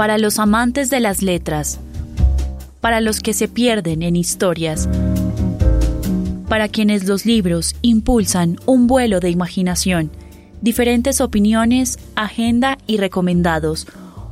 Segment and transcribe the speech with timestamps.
[0.00, 1.78] Para los amantes de las letras,
[2.80, 4.88] para los que se pierden en historias,
[6.48, 10.10] para quienes los libros impulsan un vuelo de imaginación,
[10.62, 13.88] diferentes opiniones, agenda y recomendados.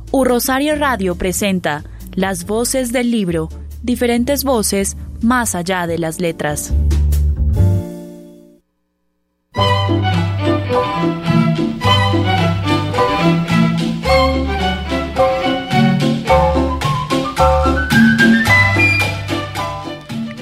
[0.09, 1.83] U Rosario Radio presenta
[2.15, 3.49] Las voces del libro,
[3.83, 6.73] diferentes voces más allá de las letras.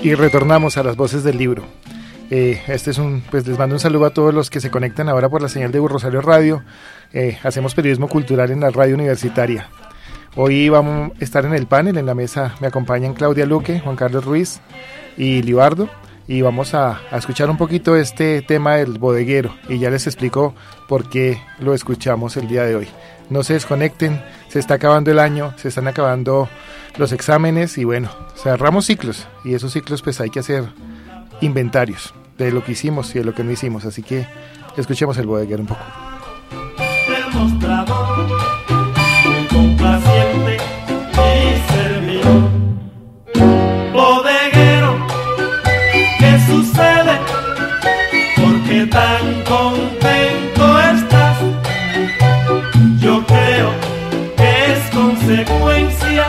[0.07, 1.65] Y retornamos a las voces del libro.
[2.31, 5.09] Eh, este es un, pues les mando un saludo a todos los que se conectan
[5.09, 6.63] ahora por la señal de Rosario Radio.
[7.11, 9.69] Eh, hacemos periodismo cultural en la radio universitaria.
[10.37, 13.97] Hoy vamos a estar en el panel, en la mesa me acompañan Claudia Luque, Juan
[13.97, 14.61] Carlos Ruiz
[15.17, 15.89] y Libardo
[16.27, 20.53] y vamos a, a, escuchar un poquito este tema del bodeguero y ya les explico
[20.87, 22.87] por qué lo escuchamos el día de hoy.
[23.29, 26.49] No se desconecten, se está acabando el año, se están acabando
[26.97, 30.65] los exámenes y bueno, cerramos ciclos y esos ciclos pues hay que hacer
[31.41, 34.27] inventarios de lo que hicimos y de lo que no hicimos, así que
[34.75, 35.81] escuchemos el bodeguero un poco.
[39.97, 40.76] Bodeguero,
[48.77, 51.37] ¿Por qué tan contento estás?
[52.99, 53.71] Yo creo
[54.37, 56.27] que es consecuencia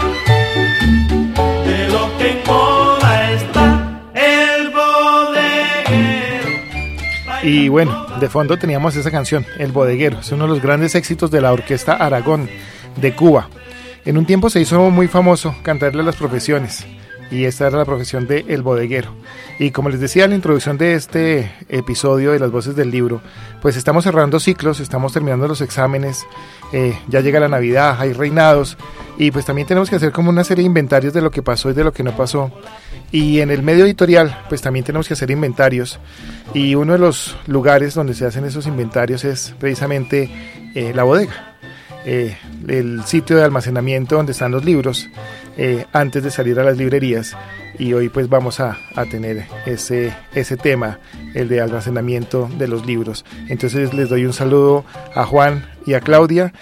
[7.43, 10.21] Y bueno, de fondo teníamos esa canción, El Bodeguero.
[10.21, 12.49] Es uno de los grandes éxitos de la Orquesta Aragón
[12.97, 13.49] de Cuba.
[14.07, 16.87] En un tiempo se hizo muy famoso cantarle a las profesiones.
[17.31, 19.15] Y esta era la profesión de El Bodeguero.
[19.59, 23.21] Y como les decía en la introducción de este episodio de las voces del libro,
[23.61, 26.27] pues estamos cerrando ciclos, estamos terminando los exámenes,
[26.73, 28.79] eh, ya llega la Navidad, hay reinados,
[29.19, 31.71] y pues también tenemos que hacer como una serie de inventarios de lo que pasó
[31.71, 32.53] y de lo que no pasó.
[33.11, 35.99] Y en el medio editorial, pues también tenemos que hacer inventarios.
[36.55, 40.31] Y uno de los lugares donde se hacen esos inventarios es precisamente
[40.75, 41.48] eh, la bodega,
[42.11, 42.39] eh,
[42.69, 45.11] el sitio de almacenamiento donde están los libros
[45.59, 47.37] eh, antes de salir a las librerías.
[47.79, 51.01] Y hoy pues vamos a, a, tener ese, ese tema,
[51.35, 53.27] el de almacenamiento de los libros.
[53.49, 56.55] Entonces les doy un saludo a Juan y a Claudia.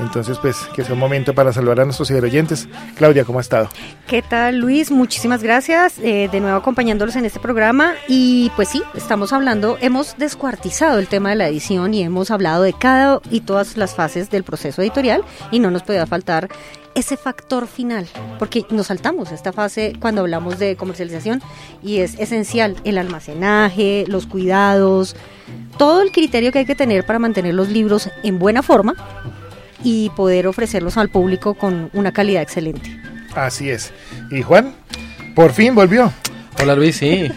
[0.00, 2.68] Entonces, pues, que sea un momento para saludar a nuestros oyentes.
[2.96, 3.68] Claudia, ¿cómo ha estado?
[4.06, 4.90] ¿Qué tal, Luis?
[4.90, 5.98] Muchísimas gracias.
[5.98, 7.94] Eh, de nuevo acompañándolos en este programa.
[8.08, 12.62] Y pues sí, estamos hablando, hemos descuartizado el tema de la edición y hemos hablado
[12.62, 16.48] de cada y todas las fases del proceso editorial y no nos podía faltar
[16.94, 18.06] ese factor final,
[18.38, 21.42] porque nos saltamos esta fase cuando hablamos de comercialización
[21.82, 25.16] y es esencial el almacenaje, los cuidados,
[25.76, 28.94] todo el criterio que hay que tener para mantener los libros en buena forma
[29.82, 33.00] y poder ofrecerlos al público con una calidad excelente.
[33.34, 33.92] Así es.
[34.30, 34.74] Y Juan,
[35.34, 36.12] por fin volvió.
[36.60, 37.30] Hola Luis, sí.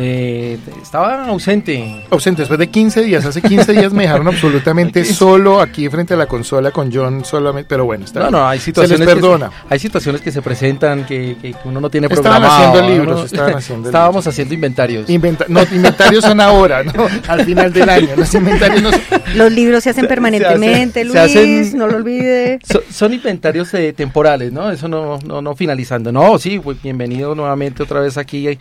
[0.00, 2.04] Eh, estaba ausente.
[2.10, 3.24] Ausente después de 15 días.
[3.24, 7.68] Hace 15 días me dejaron absolutamente solo aquí frente a la consola con John solamente.
[7.68, 9.48] Pero bueno, está no, no, hay situaciones se les perdona.
[9.48, 12.68] Que se, hay situaciones que se presentan que, que uno no tiene estaban programado.
[12.78, 13.24] Haciendo libros, ¿no?
[13.24, 14.26] estaban haciendo Estábamos libros.
[14.34, 15.10] haciendo inventarios.
[15.10, 16.92] Inventa no, inventarios son ahora, ¿no?
[17.28, 18.08] Al final del año.
[18.16, 19.00] Los inventarios no son...
[19.34, 22.60] Los libros se hacen permanentemente, se Luis, hacen- no lo olvide.
[22.62, 24.70] So- son inventarios eh, temporales, ¿no?
[24.70, 26.12] Eso no, no, no finalizando.
[26.12, 28.58] No, sí, pues, bienvenido nuevamente otra vez aquí.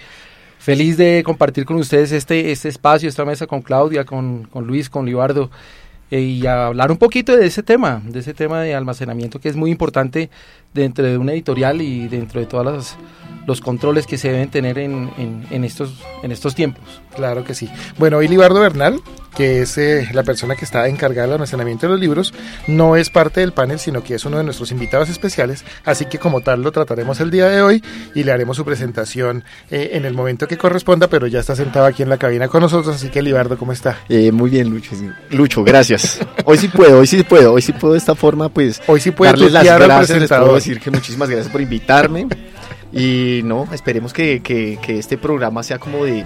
[0.59, 5.05] Feliz de compartir con ustedes este, este espacio, esta mesa con Claudia, con, Luis, con
[5.05, 5.49] Libardo.
[6.11, 9.55] eh, y hablar un poquito de ese tema, de ese tema de almacenamiento que es
[9.55, 10.29] muy importante
[10.73, 12.95] dentro de una editorial y dentro de todos los,
[13.47, 16.83] los controles que se deben tener en, en, en estos, en estos tiempos.
[17.15, 17.69] Claro que sí.
[17.97, 18.99] Bueno, hoy Libardo Bernal,
[19.35, 22.33] que es eh, la persona que está encargada del almacenamiento de los libros,
[22.67, 26.19] no es parte del panel, sino que es uno de nuestros invitados especiales, así que
[26.19, 27.81] como tal lo trataremos el día de hoy
[28.13, 31.85] y le haremos su presentación eh, en el momento que corresponda, pero ya está sentado
[31.85, 33.99] aquí en la cabina con nosotros, así que Libardo, ¿cómo está?
[34.09, 34.93] Eh, muy bien, Lucho.
[35.29, 36.19] Lucho, gracias.
[36.43, 39.11] Hoy sí puedo, hoy sí puedo, hoy sí puedo de esta forma, pues Hoy sí
[39.17, 42.27] darles las gracias, les puedo decir que muchísimas gracias por invitarme.
[42.97, 46.23] Y no, esperemos que, que- que este programa sea como de,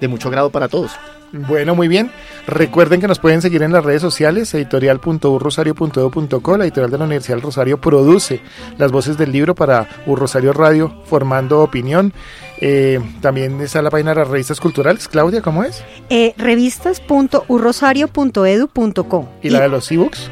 [0.00, 0.92] de mucho agrado para todos.
[1.34, 2.10] Bueno, muy bien.
[2.46, 6.56] Recuerden que nos pueden seguir en las redes sociales, editorial.urrosario.edu.co.
[6.58, 8.42] La editorial de la Universidad del Rosario produce
[8.76, 12.12] las voces del libro para Urrosario Radio, formando opinión.
[12.60, 15.08] Eh, también está la página de las revistas culturales.
[15.08, 15.82] Claudia, ¿cómo es?
[16.10, 19.28] Eh, revistas.urrosario.edu.co.
[19.42, 20.30] Y la de los ebooks.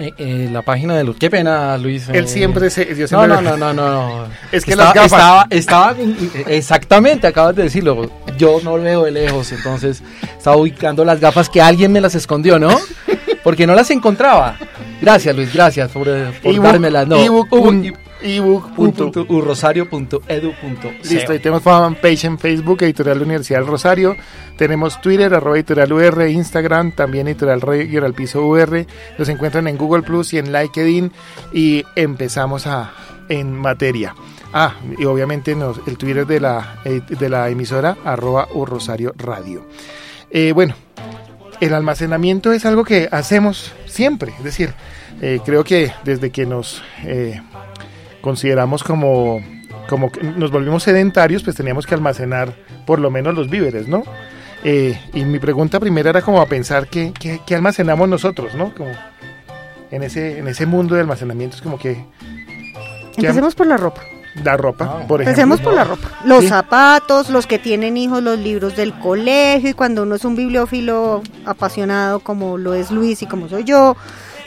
[0.00, 1.16] Eh, eh, la página de Luz.
[1.20, 2.08] Qué pena, Luis.
[2.08, 2.86] Él eh, siempre se.
[3.10, 4.24] No, no, no, no, no, no.
[4.52, 5.46] Es que estaba, las gafas.
[5.50, 5.96] Estaba, estaba-
[6.46, 8.10] exactamente, acabas de decirlo.
[8.38, 10.02] Yo no lo veo de lejos, entonces
[10.36, 12.70] estaba ubicando las gafas que alguien me las escondió, ¿no?
[13.44, 14.56] Porque no las encontraba.
[15.02, 16.08] Gracias, Luis, gracias por,
[16.42, 17.06] por dármelas.
[17.06, 17.52] No, ebook
[18.22, 20.90] Ubu- pun- ebook punto- punto- urrosario.edu.co.
[21.08, 24.16] Listo, y tenemos fanpage en Facebook, Editorial Universidad del Rosario.
[24.56, 28.86] Tenemos Twitter, arroba editorial UR, Instagram, también editorial Radio al piso UR.
[29.18, 31.12] Los encuentran en Google Plus y en LinkedIn.
[31.52, 32.92] Y empezamos a,
[33.28, 34.14] en materia.
[34.52, 39.64] Ah, y obviamente nos- el Twitter de la, eh, de la emisora, arroba Rosario Radio.
[40.30, 40.74] Eh, bueno,
[41.60, 44.32] el almacenamiento es algo que hacemos siempre.
[44.38, 44.74] Es decir,
[45.22, 47.40] eh, creo que desde que nos eh,
[48.20, 49.40] consideramos como,
[49.88, 52.54] como que nos volvimos sedentarios, pues teníamos que almacenar
[52.86, 54.02] por lo menos los víveres, ¿no?
[54.64, 58.74] Eh, y mi pregunta primera era como a pensar qué, qué- qué almacenamos nosotros, ¿no?
[58.74, 58.90] Como
[59.90, 62.04] en ese, en ese mundo de almacenamiento es como que
[63.16, 64.02] Empecemos por la ropa.
[64.44, 65.06] la ropa, Ah.
[65.08, 65.42] por ejemplo.
[65.42, 66.08] Empecemos por la ropa.
[66.24, 66.48] Los Sí.
[66.48, 71.22] zapatos, los que tienen hijos, los libros del colegio y cuando uno es un bibliófilo
[71.44, 73.96] apasionado como lo es Luis y como soy yo,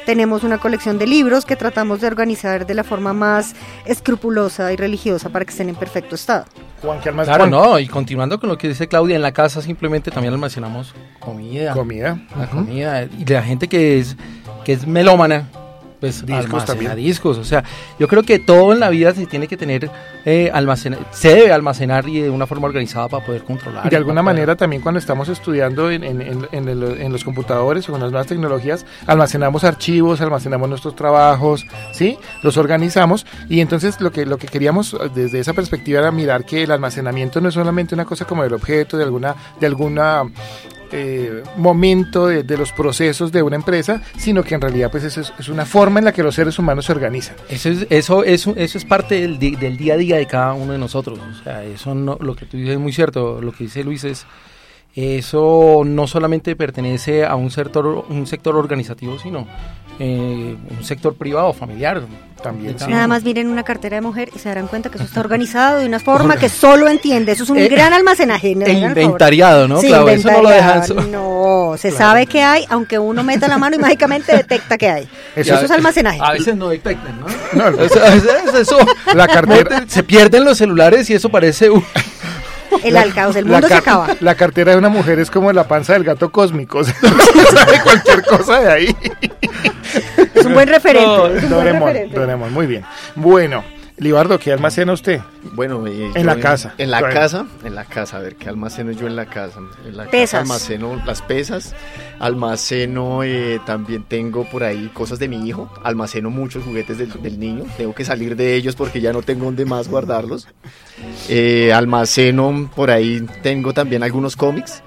[0.05, 3.55] tenemos una colección de libros que tratamos de organizar de la forma más
[3.85, 6.45] escrupulosa y religiosa para que estén en perfecto estado.
[6.81, 9.61] Juan, ¿qué almac- Claro, no, y continuando con lo que dice Claudia, en la casa
[9.61, 11.73] simplemente también almacenamos comida.
[11.73, 12.19] Comida.
[12.38, 13.03] La comida.
[13.03, 14.17] Y la gente que es,
[14.65, 15.47] que es melómana,
[16.03, 16.95] pues Discos también.
[16.97, 17.38] discos.
[17.38, 17.63] O sea,
[17.97, 19.89] yo creo que todo en la vida se tiene que tener
[20.25, 23.89] eh, almacenar, se debe almacenar y de una forma organizada para poder controlar.
[23.89, 27.23] De alguna poder- manera también cuando estamos estudiando en, en- en- en el- en los
[27.23, 32.17] computadores o con las nuevas tecnologías, almacenamos archivos, almacenamos nuestros trabajos, ¿sí?
[32.41, 36.44] Los organizamos y entonces lo que, lo que queríamos eh, desde esa perspectiva era mirar
[36.44, 40.23] que el almacenamiento no es solamente una cosa como del objeto, de alguna, de alguna
[40.95, 45.22] eh, momento de, de los procesos de una empresa, sino que en realidad pues eso
[45.22, 47.36] es, una forma en la que los seres humanos se organizan.
[47.50, 50.78] Eso es, eso, eso, eso es parte del día a día de cada uno de
[50.78, 51.18] nosotros.
[51.18, 53.42] O sea, eso no, lo que tú dices es muy cierto.
[53.42, 54.28] Lo que dice Luis es,
[54.95, 59.48] eso no solamente pertenece a un sector, un sector organizativo, sino
[60.00, 62.01] eh, un sector privado, familiar.
[62.42, 62.88] También, sí.
[62.90, 65.80] Nada más miren una cartera de mujer y se darán cuenta que eso está organizado
[65.80, 67.31] de una forma que solo entiende.
[67.31, 68.51] Eso es un Eh, gran almacenaje.
[68.51, 68.74] E favor.
[68.90, 69.80] inventariado, ¿no?
[69.80, 70.84] Sí, Claro, eso no lo dejan.
[71.12, 75.04] No, se sabe que hay, aunque uno meta la mano y mágicamente detecta que hay.
[75.38, 76.19] Eso Eso, es almacenaje.
[76.22, 77.28] A veces no detectan, ¿no?
[77.54, 77.81] No, no.
[77.83, 78.78] Eso, a veces eso.
[79.16, 81.85] La cartera, se pierden los celulares y eso parece un-
[82.83, 84.07] El alcaos, el mundo se acaba.
[84.19, 86.80] La cartera de una mujer es como la panza del gato cósmico.
[86.83, 88.97] O sea, sabe cualquier cosa de ahí.
[90.33, 91.06] Es un buen referente.
[91.06, 92.15] No, un buen referente.
[92.15, 92.83] Doraemon, muy bien.
[93.15, 93.63] Bueno,
[94.04, 95.22] Libardo, ¿qué almacena usted?
[95.54, 96.74] Bueno, eh, En la casa.
[96.78, 97.14] En la Bueno.
[97.16, 99.60] casa, en la casa, a ver, ¿qué almaceno yo en la casa?
[99.88, 100.31] En la Pesas.
[100.31, 101.74] casa almaceno las pesas,
[102.19, 107.40] almaceno, eh, también tengo por ahí cosas de mi hijo, almaceno muchos juguetes del, del
[107.40, 110.48] niño, tengo que salir de ellos porque ya no tengo donde más guardarlos.
[111.30, 114.83] Eh, almaceno, por ahí tengo también algunos cómics,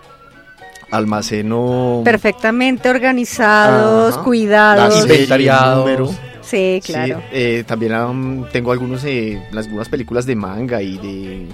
[0.90, 2.02] almaceno...
[2.04, 4.22] Perfectamente organizados, Ajá.
[4.24, 5.02] cuidados.
[5.02, 6.10] Inventariados.
[6.46, 7.22] Sí, Sí, claro.
[7.32, 11.46] eh, también am, tengo algunos, eh, las- algunas películas de manga y de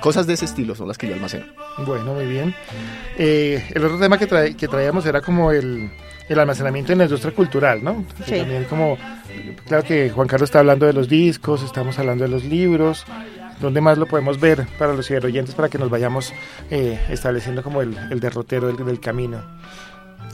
[0.00, 1.46] cosas de ese estilo son las que yo almaceno.
[1.86, 2.54] Bueno, muy bien.
[3.18, 5.90] Eh, el otro tema que, trae- que traíamos era como el,
[6.28, 8.04] el almacenamiento en la industria cultural, ¿no?
[8.26, 8.36] Sí.
[8.36, 8.96] También como,
[9.66, 13.04] claro que Juan Carlos está hablando de los discos, estamos hablando de los libros.
[13.60, 16.32] ¿Dónde más lo podemos ver para los oyentes para que nos vayamos
[16.70, 19.42] eh, estableciendo como el, el derrotero del, del camino?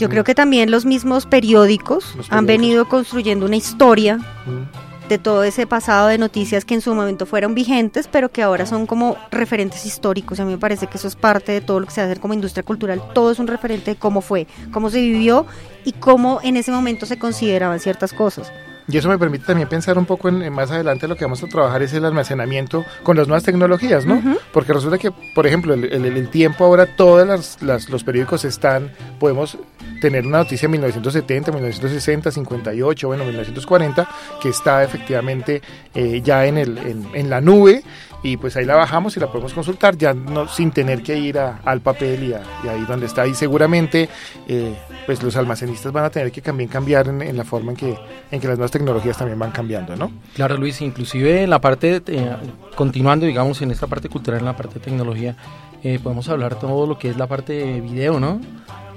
[0.01, 5.09] Yo creo que también los mismos periódicos, Los han venido construyendo una historia Mm.
[5.11, 8.65] de todo ese pasado de noticias que en su momento fueron vigentes, pero que ahora
[8.65, 10.39] son como referentes históricos.
[10.41, 12.33] A mí me parece que eso es parte de todo lo que se hace como
[12.33, 13.03] industria cultural.
[13.13, 15.47] Todo es un referente de cómo fue, cómo se vivió
[15.85, 18.53] y cómo en ese momento se consideraban ciertas cosas.
[18.91, 21.43] Y eso me permite también pensar un poco en, en más adelante lo que vamos
[21.43, 24.21] a trabajar es el almacenamiento con las nuevas tecnologías, ¿no?
[24.53, 28.45] Porque resulta que, por ejemplo, el, el- el tiempo ahora, todos las, las- los periódicos
[28.45, 29.57] están, podemos
[30.01, 34.09] tener una noticia en 1970, 1960, 58, bueno, 1940,
[34.43, 35.61] que está efectivamente
[35.95, 37.83] eh, ya en, el, en, en la nube
[38.23, 41.39] y pues ahí la bajamos y la podemos consultar ya no sin tener que ir
[41.39, 44.09] a- al papel y, a- y ahí donde está y seguramente
[44.47, 44.75] eh,
[45.07, 47.97] pues los almacenistas van a tener que también cambiar en, en la forma en que,
[48.31, 50.11] en que las nuevas tecnologías también van cambiando, ¿no?
[50.35, 52.37] Claro, Luis, inclusive en la parte, eh,
[52.77, 55.37] continuando, digamos, en esta parte cultural, en la parte de tecnología,
[55.83, 58.41] eh, podemos hablar todo lo que es la parte de video, ¿no?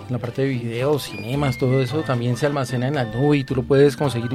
[0.09, 3.55] La parte de video, cinemas, todo eso también se almacena en la nube y tú
[3.55, 4.29] lo puedes conseguir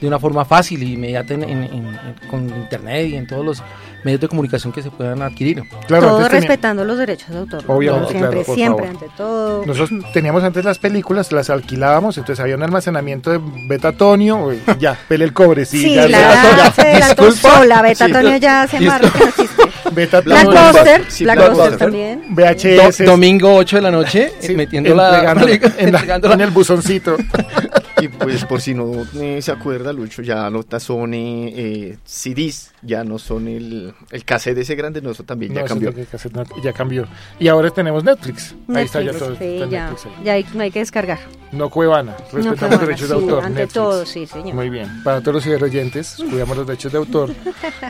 [0.00, 3.44] de una forma fácil e inmediata en- en- en- en- con internet y en todos
[3.44, 3.62] los
[4.04, 5.62] medios de comunicación que se puedan adquirir.
[5.88, 7.64] Claro, todo tenía- respetando los derechos de autor.
[7.66, 9.02] Obviamente, siempre, claro, por siempre, favor.
[9.02, 9.66] ante todo.
[9.66, 15.24] Nosotros teníamos antes las películas, las alquilábamos, entonces había un almacenamiento de betatonio, ya, pele
[15.24, 18.04] el cobre, sí, Sí, ya, la ya, edad ya, se adelantó disculpa, sola, Beta Sí.
[18.04, 18.86] Antonio ya Listo.
[18.86, 19.00] más
[19.94, 22.22] Betatonio, Blackbuster, Sí, Blackbuster también.
[22.30, 25.32] VHS, Do- domingo 8 de la noche, sí, metiendo la,
[25.78, 27.16] en el buzoncito.
[28.04, 33.02] Y pues por si no eh, se acuerda, Lucho, ya no son eh, CDs, ya
[33.04, 35.92] no son el, el cassette ese grande, no, eso también No, ya cambió.
[36.32, 37.06] no, ya cambió.
[37.38, 38.54] Y ahora tenemos Netflix.
[38.74, 39.36] Ahí está ya todo.
[39.36, 40.24] sí, está ya, Netflix ahí.
[40.24, 41.18] ya hay, no hay que descargar.
[41.52, 43.38] No Cuevana, respetamos No, los derechos de autor.
[43.44, 43.72] ante Netflix.
[43.74, 44.54] todo, sí, señor.
[44.54, 45.02] Muy bien.
[45.02, 47.30] Para todos los ciberroyentes, cuidamos los derechos de autor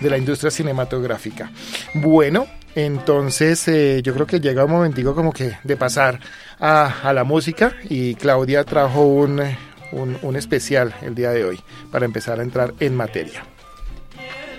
[0.01, 1.51] de la industria cinematográfica.
[1.95, 6.21] Bueno, entonces eh, yo creo que llega un momentico como que de pasar
[6.61, 9.57] a, a la música y Claudia trajo un, eh,
[9.95, 11.61] un, un especial el día de hoy
[11.91, 13.45] para empezar a entrar en materia.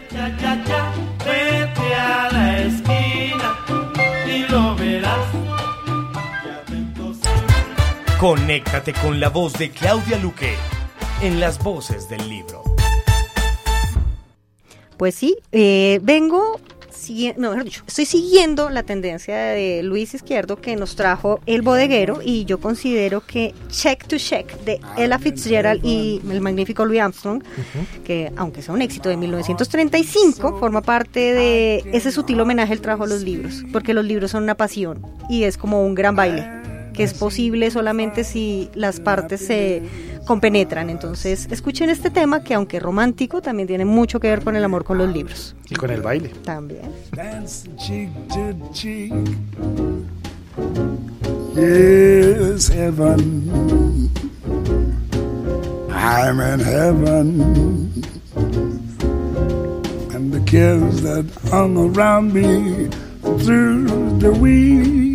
[0.09, 0.93] Cha, cha, cha,
[1.25, 3.57] vete a la esquina
[4.27, 5.27] y lo verás.
[6.45, 7.17] Y atentos
[8.19, 10.55] Conéctate con la voz de Claudia Luque
[11.21, 12.63] en las voces del libro.
[14.97, 16.59] Pues sí, eh, vengo,
[17.37, 22.19] no, mejor dicho, estoy siguiendo la tendencia de Luis Izquierdo que nos trajo El Bodeguero
[22.23, 27.43] y yo considero que Check to Check de Ella Fitzgerald y el magnífico Louis Armstrong,
[28.03, 33.03] que aunque sea un éxito de 1935, forma parte de ese sutil homenaje al trabajo
[33.03, 36.64] a los libros, porque los libros son una pasión y es como un gran baile
[36.95, 39.83] que es posible solamente si las partes se
[40.25, 40.89] compenetran.
[40.89, 44.83] Entonces, escuchen este tema que aunque romántico, también tiene mucho que ver con el amor
[44.83, 45.55] con los libros.
[45.69, 46.29] Y con el baile.
[46.43, 46.81] También.
[47.15, 49.13] dancing cheek to cheek.
[51.55, 54.09] Yes, heaven.
[55.91, 57.93] I'm in heaven.
[60.13, 62.89] And the kids that hung around me
[63.43, 65.14] through the week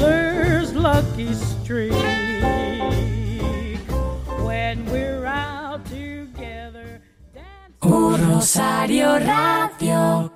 [8.41, 10.33] Rosario Radio.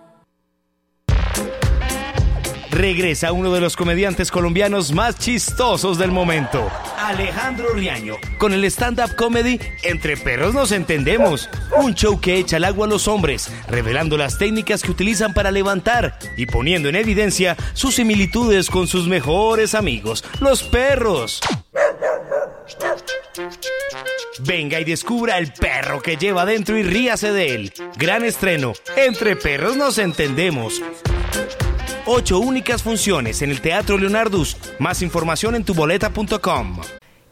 [2.69, 6.69] Regresa uno de los comediantes colombianos más chistosos del momento,
[6.99, 12.65] Alejandro Riaño, con el stand-up comedy Entre Perros Nos Entendemos, un show que echa al
[12.65, 17.57] agua a los hombres, revelando las técnicas que utilizan para levantar y poniendo en evidencia
[17.73, 21.41] sus similitudes con sus mejores amigos, los perros.
[24.39, 27.73] Venga y descubra el perro que lleva dentro y ríase de él.
[27.97, 28.73] Gran estreno.
[28.95, 30.81] Entre perros nos entendemos.
[32.05, 34.57] Ocho únicas funciones en el Teatro Leonardus.
[34.79, 36.81] Más información en tuboleta.com.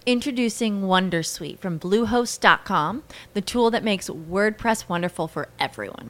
[0.06, 6.10] Introducing Wondersuite from Bluehost.com, the tool that makes WordPress wonderful for everyone.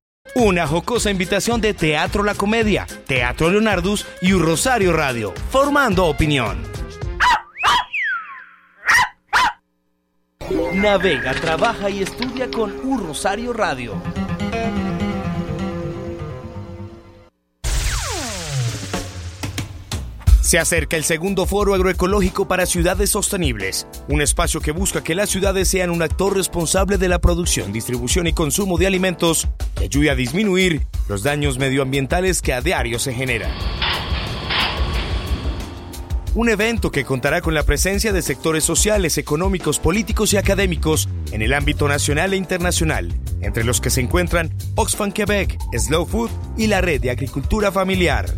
[0.35, 6.63] Una jocosa invitación de Teatro La Comedia, Teatro Leonardus y Rosario Radio, formando opinión.
[10.73, 14.01] Navega, trabaja y estudia con Un Rosario Radio.
[20.41, 25.29] Se acerca el segundo foro agroecológico para ciudades sostenibles, un espacio que busca que las
[25.29, 30.09] ciudades sean un actor responsable de la producción, distribución y consumo de alimentos que ayude
[30.09, 33.51] a disminuir los daños medioambientales que a diario se generan.
[36.33, 41.43] Un evento que contará con la presencia de sectores sociales, económicos, políticos y académicos en
[41.43, 46.67] el ámbito nacional e internacional, entre los que se encuentran Oxfam Quebec, Slow Food y
[46.67, 48.33] la Red de Agricultura Familiar.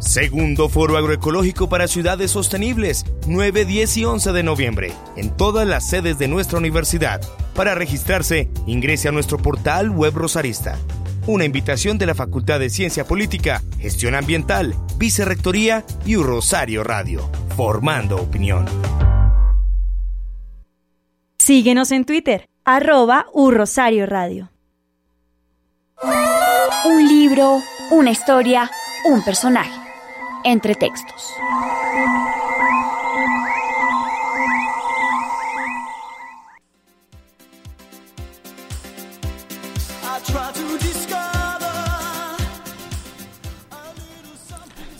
[0.00, 5.86] Segundo Foro Agroecológico para Ciudades Sostenibles, 9, 10 y 11 de noviembre, en todas las
[5.86, 7.20] sedes de nuestra universidad.
[7.54, 10.78] Para registrarse, ingrese a nuestro portal web Rosarista.
[11.26, 18.16] Una invitación de la Facultad de Ciencia Política, Gestión Ambiental, Vicerrectoría y Rosario Radio, formando
[18.16, 18.64] opinión.
[21.38, 24.50] Síguenos en Twitter, arroba U Rosario Radio.
[26.86, 27.60] Un libro,
[27.90, 28.70] una historia,
[29.04, 29.79] un personaje.
[30.44, 31.34] Entre textos.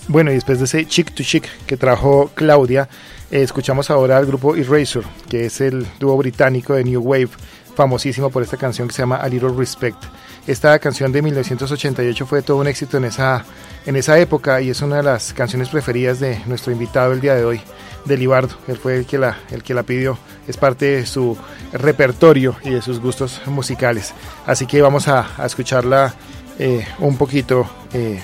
[0.09, 2.89] Bueno, y después de ese Chick to Chick que trajo Claudia,
[3.31, 7.31] eh, escuchamos ahora al grupo Eraser, que es el dúo británico de New Wave,
[7.77, 10.03] famosísimo por esta canción que se llama A Little Respect.
[10.47, 13.45] Esta canción de 1988 fue todo un éxito en esa,
[13.87, 17.35] en esa época y es una de las canciones preferidas de nuestro invitado el día
[17.35, 17.61] de hoy,
[18.05, 18.57] de Libardo.
[18.67, 21.37] Él fue el que la, el que la pidió, es parte de su
[21.73, 24.15] repertorio y de sus gustos musicales.
[24.47, 26.15] Así que vamos a, a escucharla
[26.59, 28.21] eh, un poquito eh,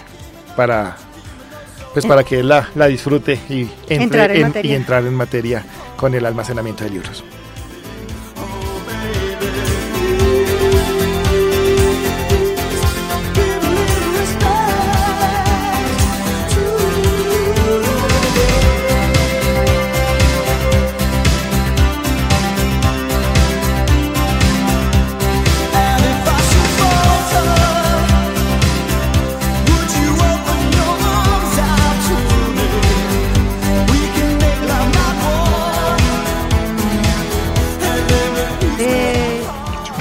[0.57, 0.97] para
[1.95, 5.65] pues para que él la, la disfrute y entre Entrar en y entrar en materia
[5.97, 7.25] con el almacenamiento de libros.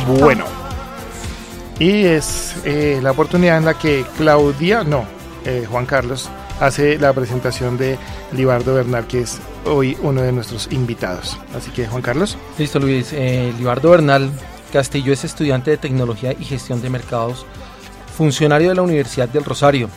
[0.07, 0.45] Bueno,
[1.79, 5.05] y es eh, la oportunidad en la que Claudia, no,
[5.45, 7.97] eh, Juan Carlos, hace la presentación de
[8.31, 11.37] Libardo Bernal, que es hoy uno de nuestros invitados.
[11.55, 12.37] Así que, Juan Carlos.
[12.57, 13.09] Listo, Luis.
[13.13, 14.31] Eh, Libardo Bernal
[14.71, 17.45] Castillo es estudiante de Tecnología y Gestión de Mercados,
[18.15, 19.89] funcionario de la Universidad del Rosario.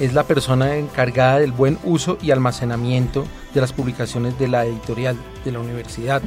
[0.00, 5.16] Es la persona encargada del buen uso y almacenamiento de las publicaciones de la editorial
[5.44, 6.22] de la universidad.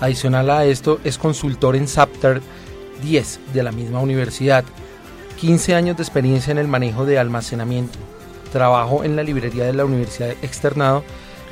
[0.00, 2.42] Adicional a esto, es consultor en SAPTER
[3.02, 4.64] 10 de la misma universidad.
[5.40, 7.98] 15 años de experiencia en el manejo de almacenamiento.
[8.52, 11.04] Trabajo en la librería de la Universidad Externado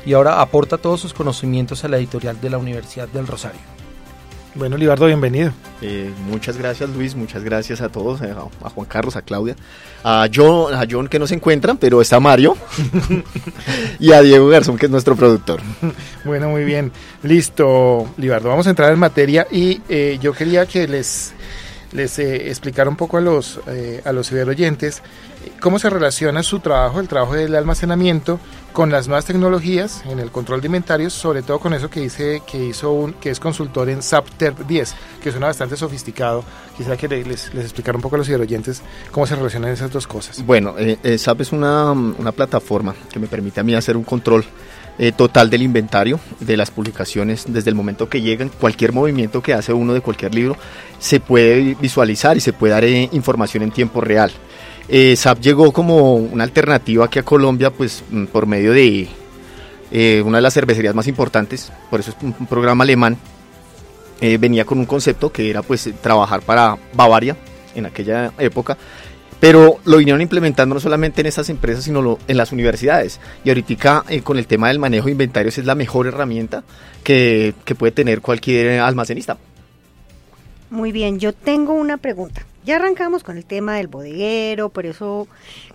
[0.05, 3.72] y ahora aporta todos sus conocimientos a la editorial de la Universidad del Rosario.
[4.55, 5.51] Bueno, Libardo, bienvenido.
[5.81, 9.55] Eh, muchas gracias Luis, muchas gracias a todos, eh, a, Juan Carlos, a Claudia,
[10.03, 12.55] a John, a John que no se encuentran, pero está Mario,
[13.99, 15.59] y a Diego Garzón que es nuestro productor.
[16.23, 16.91] Bueno, muy bien.
[17.23, 18.49] Listo, Libardo.
[18.49, 21.33] Vamos a entrar en materia y eh, yo quería que les,
[21.91, 25.01] les eh, explicara un poco a los, eh, a los ciberoyentes
[25.59, 28.39] cómo se relaciona su trabajo, el trabajo del almacenamiento,
[28.73, 32.41] con las nuevas tecnologías en el control de inventarios, sobre todo con eso que dice
[32.45, 36.43] que hizo un, que es consultor en SAPTER 10, que suena bastante sofisticado.
[36.75, 38.81] Quisiera que le- les, les un poco a los ciberoyentes
[39.11, 40.43] cómo se relacionan esas dos cosas.
[40.45, 44.03] Bueno, eh, eh, SAP es una, una plataforma que me permite a mí hacer un
[44.03, 44.43] control
[44.97, 48.49] eh, total del inventario de las publicaciones desde el momento que llegan.
[48.59, 50.57] Cualquier movimiento que hace uno de cualquier libro
[50.99, 54.31] se puede visualizar y se puede dar eh, información en tiempo real.
[54.89, 59.07] Eh, SAP llegó como una alternativa aquí a Colombia, pues mm, por medio de
[59.91, 63.17] eh, una de las cervecerías más importantes, por eso es un, programa alemán.
[64.21, 67.35] Eh, venía con un concepto que era pues trabajar para Bavaria
[67.75, 68.77] en aquella época
[69.39, 73.19] pero lo vinieron implementando no solamente en estas empresas, sino en las universidades.
[73.43, 76.63] Y ahorita con el tema del manejo de inventarios es la mejor herramienta
[77.03, 79.37] que puede tener cualquier almacenista.
[80.73, 82.41] Muy bien, yo tengo una pregunta.
[82.65, 85.27] Ya arrancamos con el tema del bodeguero, por eso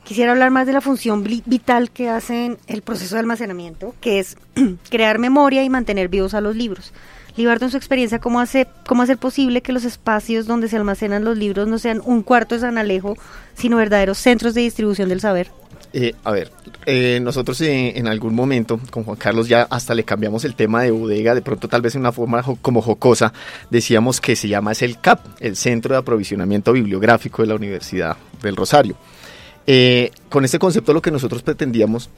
[0.03, 4.19] quisiera hablar más de la función vi- vital que hacen el proceso de almacenamiento, que
[4.19, 4.37] es
[4.91, 6.93] crear memoria y mantener vivos a los libros.
[7.37, 11.25] Libardo, en su experiencia, ¿cómo, hace, ¿cómo hacer posible que los espacios donde se almacenan
[11.25, 13.17] los libros no sean un cuarto de San Alejo,
[13.55, 15.53] sino verdaderos centros de distribución del saber?
[15.93, 16.51] Eh, a ver,
[16.85, 20.91] eh, nosotros en algún momento con Juan Carlos ya hasta le cambiamos el tema de
[20.91, 23.33] bodega, de pronto tal vez en una forma como jocosa,
[23.71, 28.19] decíamos que se llama es el CAP, el Centro de Aprovisionamiento Bibliográfico de la Universidad
[28.43, 28.97] del Rosario.
[29.67, 32.11] Eh, con este concepto lo que nosotros pretendíamos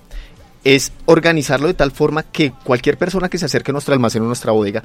[0.64, 4.26] es organizarlo de tal forma que cualquier persona que se acerque a nuestro almacén o
[4.26, 4.82] nuestra bodega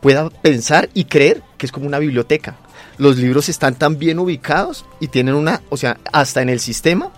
[0.00, 2.56] pueda pensar y creer que es como una biblioteca.
[2.98, 7.12] Los libros están tan bien ubicados y tienen una, o sea, hasta en el sistema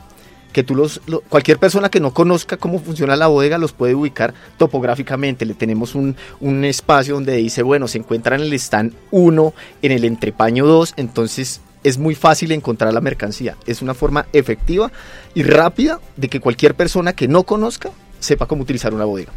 [0.53, 3.95] que tú los, lo- cualquier persona que no conozca cómo funciona la bodega los puede
[3.95, 5.45] ubicar topográficamente.
[5.47, 9.93] Le tenemos un, un espacio donde dice, bueno, se encuentra en el stand 1, en
[9.93, 13.57] el entrepaño 2, entonces es muy fácil encontrar la mercancía.
[13.67, 14.91] Es una forma efectiva
[15.35, 19.33] y rápida de que cualquier persona que no conozca sepa cómo utilizar una bodega.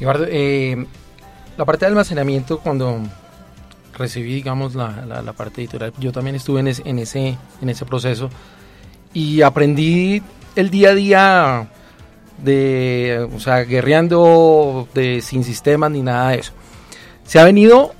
[0.00, 0.86] Eduardo, eh,
[1.56, 2.98] la parte de almacenamiento, cuando
[3.96, 7.84] recibí, digamos, la, la- parte editorial, yo también estuve en, ese- en, ese, en ese
[7.84, 8.28] proceso
[9.12, 10.22] y aprendí
[10.56, 11.68] el día a día
[12.42, 16.52] de, o sea, guerreando de, sin sistemas ni nada de eso.
[17.24, 17.94] Se ha venido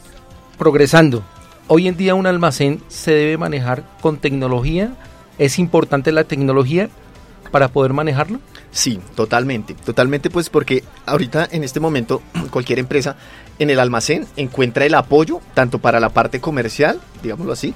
[0.58, 1.22] progresando.
[1.68, 4.94] Hoy en día un almacén se debe manejar con tecnología.
[5.38, 6.88] Es importante la tecnología
[7.50, 8.40] para poder manejarlo.
[8.72, 13.16] Sí, totalmente, totalmente pues porque ahorita en este momento cualquier empresa
[13.58, 17.74] en el almacén encuentra el apoyo tanto para la parte comercial, digámoslo así,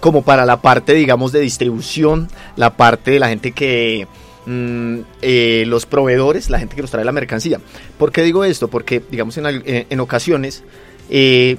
[0.00, 4.06] como para la parte digamos de distribución, la parte de la gente que
[4.46, 7.60] mm, eh, los proveedores, la gente que nos trae la mercancía.
[7.98, 8.68] ¿Por qué digo esto?
[8.68, 10.62] Porque, digamos, en, al- eh, en ocasiones,
[11.10, 11.56] eh,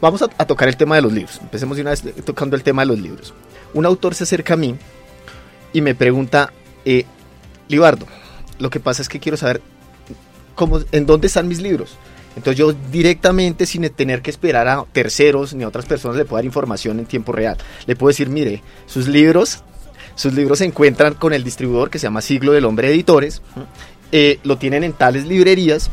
[0.00, 1.38] vamos a, tocar el tema de los libros.
[1.42, 3.32] Empecemos de una vez tocando el tema de los libros.
[3.74, 4.74] Un autor se acerca a mí
[5.72, 6.52] y me pregunta,
[6.84, 7.04] eh,
[7.68, 8.06] Libardo,
[8.58, 9.60] lo que pasa es que quiero saber
[10.54, 11.96] cómo, en dónde están mis libros.
[12.36, 16.36] Entonces yo directamente, sin tener que esperar a terceros ni a otras personas, le puedo
[16.36, 17.56] dar información en tiempo real.
[17.86, 19.62] Le puedo decir, mire, sus libros,
[20.14, 23.42] sus libros se encuentran con el distribuidor que se llama Siglo del Hombre Editores.
[24.12, 25.90] eh, lo tienen en tales librerías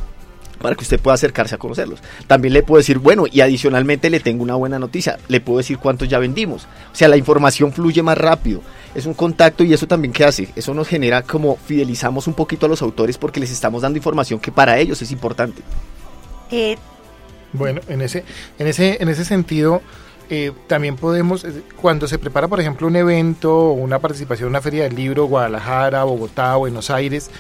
[0.61, 1.99] para que usted pueda acercarse a conocerlos.
[2.25, 5.77] También le puedo decir, bueno, y adicionalmente le tengo una buena noticia, le puedo decir
[5.77, 6.63] cuántos ya vendimos.
[6.91, 8.61] O sea, la información fluye más rápido.
[8.95, 10.47] Es un contacto y eso también qué hace?
[10.55, 14.39] Eso nos genera como fidelizamos un poquito a los autores porque les estamos dando información
[14.39, 15.61] que para ellos es importante.
[16.53, 16.77] Eh,
[17.51, 18.23] Bueno, en ese,
[18.59, 19.81] en ese, en ese sentido,
[20.29, 24.61] eh, también podemos, eh, cuando se prepara, por ejemplo, un evento una participación en una
[24.61, 27.31] feria del libro, Guadalajara, Bogotá, Buenos Aires,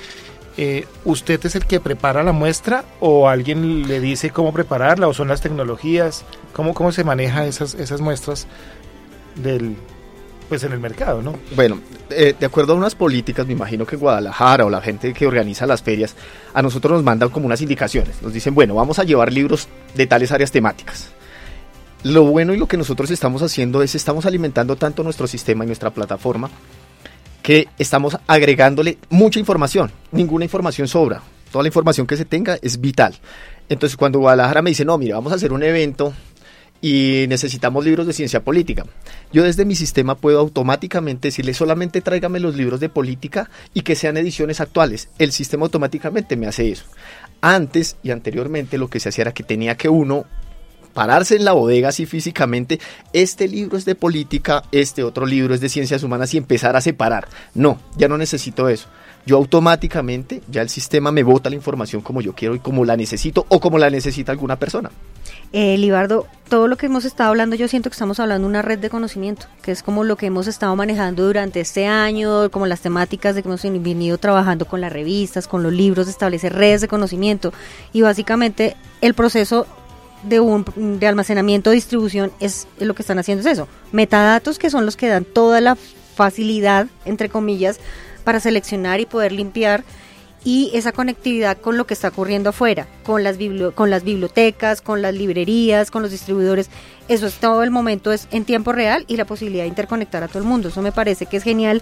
[1.03, 5.27] ¿usted es el que prepara la muestra o alguien le dice cómo prepararla o son
[5.27, 6.25] las tecnologías?
[6.53, 8.45] ¿Cómo, cómo se maneja esas, esas muestras
[9.35, 9.75] del,
[10.47, 11.35] pues en el mercado, ¿no?
[11.55, 11.79] Bueno,
[12.09, 15.65] eh, de acuerdo a unas políticas, me imagino que Guadalajara o la gente que organiza
[15.65, 16.15] las ferias,
[16.53, 18.21] a nosotros nos mandan como unas indicaciones.
[18.21, 21.09] Nos dicen, bueno, vamos a llevar libros de tales áreas temáticas.
[22.03, 25.67] Lo bueno y lo que nosotros estamos haciendo es estamos alimentando tanto nuestro sistema y
[25.67, 26.49] nuestra plataforma
[27.41, 29.91] que estamos agregándole mucha información.
[30.11, 31.21] Ninguna información sobra.
[31.51, 33.15] Toda la información que se tenga es vital.
[33.69, 36.13] Entonces, cuando Guadalajara me dice, no, mire, vamos a hacer un evento
[36.83, 38.85] y necesitamos libros de ciencia política.
[39.31, 43.95] Yo desde mi sistema puedo automáticamente decirle solamente tráigame los libros de política y que
[43.95, 45.07] sean ediciones actuales.
[45.17, 46.83] El sistema automáticamente me hace eso.
[47.39, 50.25] Antes y anteriormente lo que se hacía era que tenía que uno
[50.93, 52.81] pararse en la bodega así físicamente,
[53.13, 56.81] este libro es de política, este otro libro es de ciencias humanas y empezar a
[56.81, 57.29] separar.
[57.55, 58.89] No, ya no necesito eso.
[59.25, 62.97] Yo automáticamente, ya el sistema me bota la información como yo quiero y como la
[62.97, 64.91] necesito o como la necesita alguna persona.
[65.55, 68.63] Eh, Libardo, todo lo que hemos estado hablando, yo siento que estamos hablando de una
[68.63, 72.65] red de conocimiento, que es como lo que hemos estado manejando durante este año, como
[72.65, 76.81] las temáticas de que hemos venido trabajando con las revistas, con los libros, establecer redes
[76.81, 77.53] de conocimiento.
[77.93, 79.67] Y básicamente el proceso
[80.23, 80.65] de un
[80.99, 83.67] de almacenamiento distribución es lo que están haciendo es eso.
[83.91, 85.75] Metadatos que son los que dan toda la
[86.15, 87.79] facilidad entre comillas
[88.23, 89.83] para seleccionar y poder limpiar
[90.45, 93.37] y esa conectividad con lo que está ocurriendo afuera, con las,
[93.75, 96.69] con las bibliotecas, con las librerías, con los distribuidores.
[97.07, 100.27] Eso es todo el momento, es en tiempo real y la posibilidad de interconectar a
[100.27, 100.69] todo el mundo.
[100.69, 101.81] Eso me parece que es genial.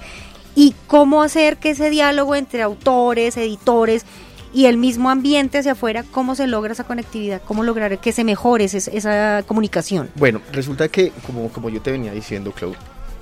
[0.56, 4.06] Y cómo hacer que ese diálogo entre autores, editores
[4.54, 8.24] y el mismo ambiente hacia afuera, cómo se logra esa conectividad, cómo lograr que se
[8.24, 10.10] mejore esa comunicación.
[10.15, 12.76] Bueno, resulta que, como, como yo te venía diciendo, Claude,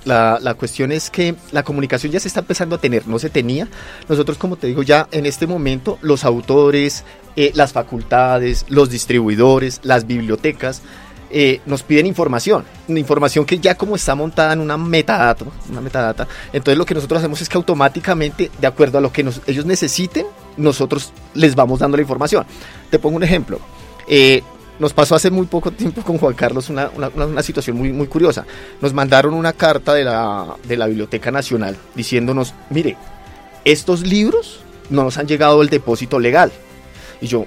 [0.06, 3.30] la, la cuestión es que la comunicación ya se está empezando a tener, no se
[3.30, 3.68] tenía.
[4.08, 7.04] Nosotros, como te digo, ya en este momento los autores,
[7.36, 10.82] eh, las facultades, los distribuidores, las bibliotecas,
[11.32, 16.28] eh, nos piden información, información que ya como está montada en una metadata, una metadata,
[16.52, 20.26] entonces lo que nosotros hacemos es que automáticamente, de acuerdo a lo que ellos necesiten,
[20.58, 22.46] nosotros les vamos dando la información.
[22.90, 23.60] Te pongo un ejemplo.
[24.08, 24.42] Eh,
[24.80, 28.46] nos pasó hace muy poco tiempo con Juan Carlos una, una- situación muy, muy curiosa.
[28.82, 32.98] Nos mandaron una carta de la, de la Biblioteca Nacional diciéndonos, mire,
[33.65, 36.52] estos libros no nos han llegado el depósito legal.
[37.22, 37.46] Y yo,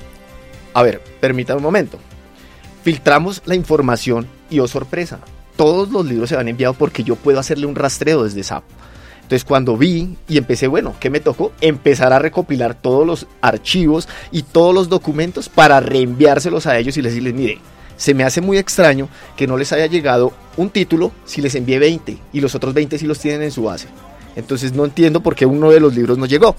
[0.74, 1.98] a ver, permítame un momento.
[2.84, 5.20] Filtramos la información y oh sorpresa,
[5.56, 8.64] todos los libros se han enviado porque yo puedo hacerle un rastreo desde SAP.
[9.32, 11.52] Entonces cuando vi y empecé, bueno, ¿qué me tocó?
[11.62, 17.00] Empezar a recopilar todos los archivos y todos los documentos para reenviárselos a ellos y
[17.00, 17.58] les decirles, mire,
[17.96, 21.78] se me hace muy extraño que no les haya llegado un título si les envié
[21.78, 23.88] 20 y los otros 20 sí los tienen en su base.
[24.36, 26.54] Entonces no entiendo por qué uno de los libros no llegó.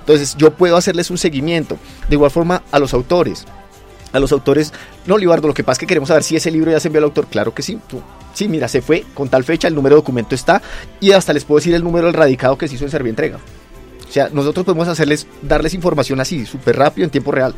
[0.00, 1.78] Entonces yo puedo hacerles un seguimiento.
[2.08, 3.46] De igual forma a los autores.
[4.16, 4.72] A los autores,
[5.06, 6.98] no, Libardo, lo que pasa es que queremos saber si ese libro ya se envió
[7.00, 7.26] al autor.
[7.26, 7.78] Claro que sí.
[8.34, 10.60] Sí, mira, se fue con tal fecha, el número de documento está
[11.00, 13.38] y hasta les puedo decir el número del radicado que se hizo en Servientrega.
[14.08, 17.54] O sea, nosotros podemos hacerles, darles información así, súper rápido, en tiempo real.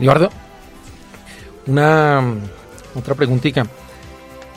[0.00, 0.30] Eduardo,
[1.66, 2.34] una
[2.94, 3.66] otra preguntita.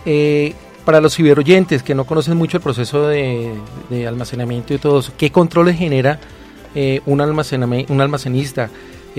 [0.05, 0.53] Eh,
[0.85, 3.53] para los ciberoyentes que no conocen mucho el proceso de,
[3.89, 6.19] de almacenamiento y todo eso, ¿qué controles genera
[6.75, 8.69] eh, un, almacename- un almacenista?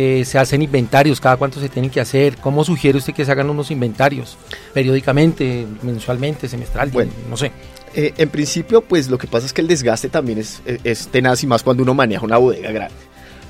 [0.00, 1.20] Eh, ¿Se hacen inventarios?
[1.20, 2.36] ¿Cada cuánto se tienen que hacer?
[2.36, 4.38] ¿Cómo sugiere usted que se hagan unos inventarios?
[4.72, 6.90] ¿Periódicamente, mensualmente, semestral?
[6.90, 7.10] Bueno.
[7.28, 7.50] no sé.
[7.96, 11.08] Eh, en principio, pues lo que pasa es que el desgaste también es, es- es
[11.08, 12.94] tenaz y más cuando uno maneja una bodega grande.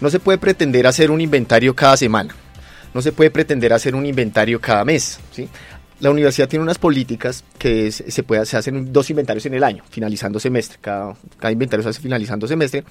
[0.00, 2.34] No se puede pretender hacer un inventario cada semana.
[2.94, 5.20] No se puede pretender hacer un inventario cada mes.
[5.32, 5.48] ¿sí?
[6.00, 9.82] la universidad tiene unas políticas que se, puede, se hacen dos inventarios en el año,
[9.90, 10.78] finalizando semestre.
[10.80, 12.84] Cada, cada inventario se hace finalizando semestre.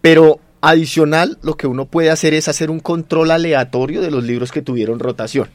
[0.00, 4.52] Pero adicional, lo que uno puede hacer es hacer un control aleatorio de los libros
[4.52, 5.48] que tuvieron rotación.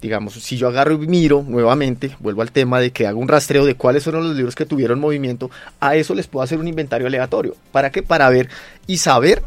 [0.00, 3.66] Digamos, si yo agarro y miro nuevamente, vuelvo al tema de que hago un rastreo
[3.66, 7.06] de cuáles fueron los libros que tuvieron movimiento, a eso les puedo hacer un inventario
[7.06, 7.54] aleatorio.
[7.70, 8.02] ¿Para qué?
[8.02, 8.48] Para ver
[8.86, 9.42] y saber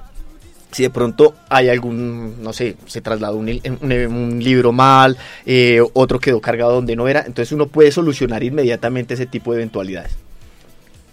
[0.71, 3.49] si de pronto hay algún, no sé, se trasladó un,
[3.81, 9.13] un- libro mal, eh, otro quedó cargado donde no era, entonces uno puede solucionar inmediatamente
[9.15, 10.13] ese tipo de eventualidades.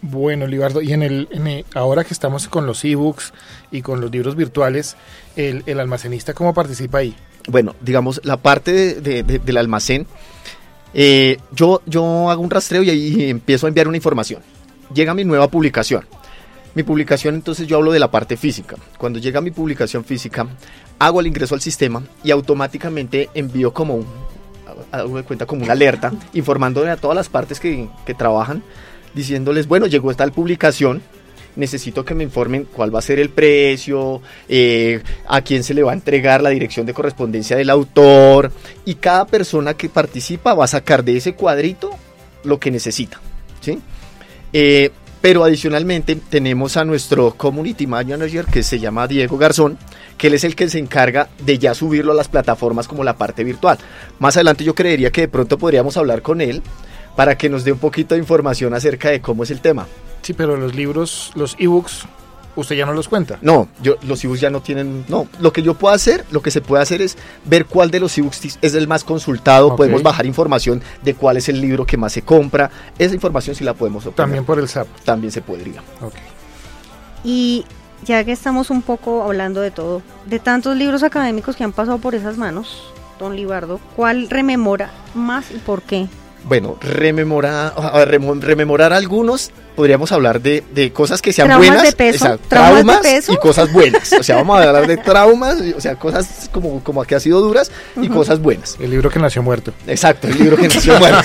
[0.02, 3.32] Bueno, Libardo, y en el, en el- ahora que estamos con los ebooks
[3.70, 4.96] y con los libros virtuales,
[5.36, 7.14] el, el almacenista, ¿cómo participa ahí?
[7.48, 10.06] Bueno, digamos, la parte de- de- de- del almacén,
[10.94, 14.42] eh, yo, yo hago un rastreo y ahí empiezo a enviar una información.
[14.94, 16.06] Llega mi nueva publicación.
[16.74, 18.76] Mi publicación, entonces yo hablo de la parte física.
[18.96, 20.46] Cuando llega mi publicación física,
[20.98, 24.06] hago el ingreso al sistema y automáticamente envío como un,
[24.92, 28.62] hago de cuenta como una alerta, informándole a todas las partes que, que trabajan,
[29.14, 31.02] diciéndoles, bueno, llegó esta publicación,
[31.56, 35.82] necesito que me informen cuál va a ser el precio, eh, a quién se le
[35.82, 38.52] va a entregar la dirección de correspondencia del autor
[38.84, 41.90] y cada persona que participa va a sacar de ese cuadrito
[42.44, 43.20] lo que necesita.
[43.60, 43.78] ¿sí?
[44.52, 49.76] Eh, pero adicionalmente tenemos a nuestro community manager que se llama Diego Garzón,
[50.16, 53.16] que él es el que se encarga de ya subirlo a las plataformas como la
[53.16, 53.78] parte virtual.
[54.18, 56.62] Más adelante yo creería que de pronto podríamos hablar con él
[57.20, 59.86] para que nos dé un poquito de información acerca de cómo es el tema.
[60.22, 62.06] Sí, pero los libros, los ebooks,
[62.56, 63.38] usted ya no los cuenta.
[63.42, 65.04] No, yo, los ebooks ya no tienen.
[65.06, 68.00] No, lo que yo puedo hacer, lo que se puede hacer es ver cuál de
[68.00, 69.76] los ebooks es el más consultado.
[69.76, 72.70] Podemos bajar información de cuál es el libro que más se compra.
[72.98, 74.16] Esa información sí la podemos obtener.
[74.16, 74.88] También por el SAP.
[75.04, 75.82] También se podría.
[76.00, 76.14] Ok.
[77.22, 77.66] Y
[78.02, 81.98] ya que estamos un poco hablando de todo, de tantos libros académicos que han pasado
[81.98, 86.08] por esas manos, don Libardo, ¿cuál rememora más y por qué?
[86.44, 87.74] Bueno, rememorar,
[88.40, 92.38] rememorar algunos, podríamos hablar de, de cosas que sean ¿Traumas buenas, de peso?
[92.48, 93.32] ¿Traumas de peso?
[93.32, 94.12] y cosas buenas.
[94.14, 97.20] O sea, vamos a hablar de traumas, y- o sea, cosas como, como que ha
[97.20, 98.76] sido duras y cosas buenas.
[98.80, 99.72] El libro que nació muerto.
[99.86, 101.20] Exacto, el libro que nació muerto.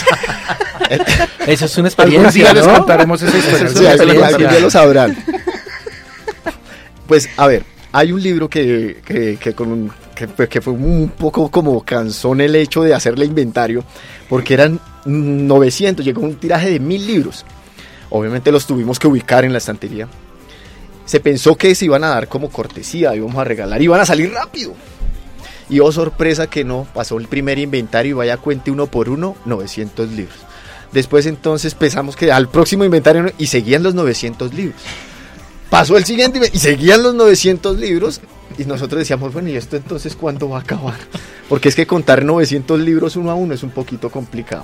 [1.48, 2.44] Eso es una Algún experiencia.
[2.44, 2.74] día les ¿no?
[2.78, 3.58] contaremos esa historia.
[3.58, 4.28] Eso es Sí, una algún- experiencia.
[4.38, 5.18] algún día lo sabrán.
[7.08, 11.52] Pues, a ver, hay un libro que, que, que con un- que fue un poco
[11.52, 13.84] como cansón el hecho de hacerle inventario,
[14.30, 17.46] porque eran 900, llegó un tiraje de mil libros.
[18.10, 20.08] Obviamente los tuvimos que ubicar en la estantería.
[21.06, 24.32] Se pensó que se iban a dar como cortesía, íbamos a regalar, iban a salir
[24.32, 24.74] rápido.
[25.70, 29.36] Y oh sorpresa que no, pasó el primer inventario y vaya cuente uno por uno,
[29.46, 30.38] 900 libros.
[30.92, 34.80] Después entonces pensamos que al próximo inventario y seguían los 900 libros.
[35.76, 38.22] Pasó el siguiente y seguían los 900 libros
[38.58, 40.96] y nosotros decíamos, bueno, ¿y esto entonces cuándo va a acabar?
[41.50, 44.64] Porque es que contar 900 libros uno a uno es un poquito complicado.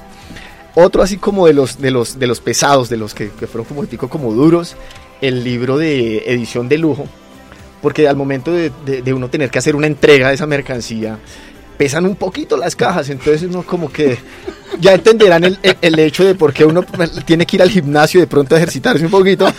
[0.73, 3.65] Otro así como de los, de los, de los pesados, de los que, que fueron
[3.65, 4.77] como, tipo como duros,
[5.19, 7.03] el libro de edición de lujo,
[7.81, 8.71] porque al momento de-
[9.01, 11.19] de uno tener que hacer una entrega de esa mercancía,
[11.81, 14.15] pesan un poquito las cajas, entonces uno como que
[14.79, 16.85] ya entenderán el, el- el hecho de por qué uno
[17.25, 19.51] tiene que ir al gimnasio y de pronto ejercitarse un poquito.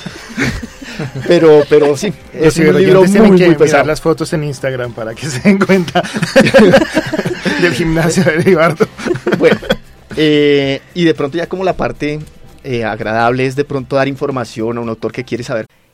[1.26, 3.85] Pero, pero sí, es un libro muy, que pesado.
[3.87, 6.00] las fotos en Instagram para que se den cuenta
[7.61, 8.87] del gimnasio de Libardo.
[9.37, 9.58] Bueno,
[10.16, 12.20] eh, y de pronto ya como la parte
[12.62, 15.66] eh, agradable es de pronto dar información a un autor que quiere saber.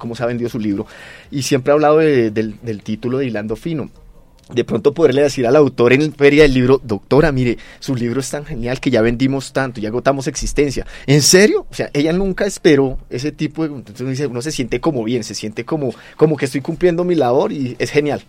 [0.00, 0.86] Cómo se ha vendido su libro.
[1.30, 3.88] Y siempre ha hablado de- del, título de Hilando Fino.
[4.52, 8.28] De pronto poderle decir al autor en feria del libro, doctora, mire, su libro es
[8.28, 10.84] tan genial que ya vendimos tanto, ya agotamos existencia.
[11.06, 11.66] ¿En serio?
[11.70, 13.72] O sea, ella nunca esperó ese tipo de...
[13.72, 17.52] Entonces uno se siente como bien, se siente como, como que estoy cumpliendo mi labor
[17.52, 18.22] y es genial.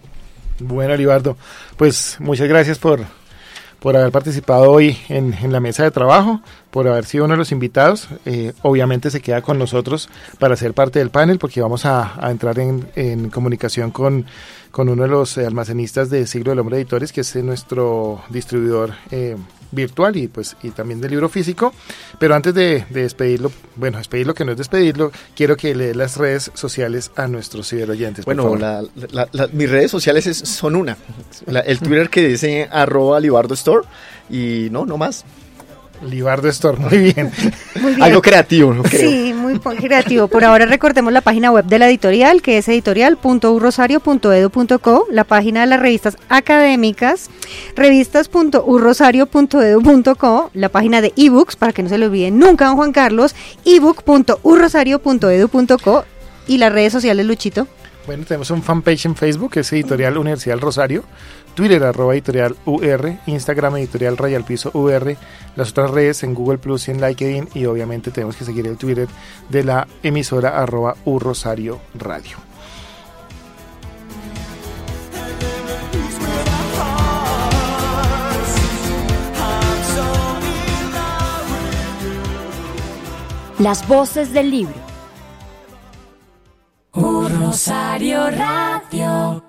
[0.59, 1.37] Bueno, Libardo,
[1.75, 2.99] pues muchas gracias por,
[3.81, 7.39] por haber participado hoy en, en la mesa de trabajo, por haber sido uno de
[7.39, 8.09] los invitados.
[8.25, 10.07] Eh, obviamente se queda con nosotros
[10.37, 14.27] para ser parte del panel porque vamos a, a entrar en, en comunicación con,
[14.69, 19.35] con uno de los almacenistas de Siglo del Hombre Editores, que es nuestro distribuidor eh,
[19.71, 21.73] virtual y pues y también del libro físico.
[22.19, 25.95] Pero antes de, de despedirlo, bueno, despedirlo que no es despedirlo, quiero que le dé
[25.95, 28.25] las redes sociales a nuestros ciberoyentes.
[28.25, 28.59] Bueno, favor.
[28.59, 30.97] la- la- la- mis redes sociales es- son una.
[31.45, 33.87] La- el Twitter que dice arroba Libardo Store
[34.29, 35.23] y no, no más.
[36.01, 37.31] Libardo Store, muy bien.
[37.79, 38.03] Muy bien.
[38.03, 39.09] Algo creativo, no creo.
[39.09, 40.27] Sí, muy creativo.
[40.27, 45.67] Por ahora recordemos la página web de la editorial, que es editorial.urrosario.edu.co, la página de
[45.67, 47.29] las revistas académicas,
[47.75, 53.35] revistas.urrosario.edu.co, la página de ebooks, para que no se le olvide nunca, don Juan Carlos,
[53.65, 56.05] ebook.urrosario.edu.co
[56.47, 57.67] y las redes sociales, Luchito.
[58.07, 61.03] Bueno, tenemos un fanpage en Facebook, es Editorial Universidad Rosario,
[61.53, 65.15] Twitter, arroba editorial UR, Instagram, editorial Rayal Piso UR,
[65.55, 68.77] las otras redes en Google Plus y en LinkedIn, y obviamente tenemos que seguir el
[68.77, 69.07] Twitter
[69.49, 72.37] de la emisora arroba U Rosario Radio.
[83.59, 84.90] Las voces del libro.
[86.93, 89.41] Rosario Radio.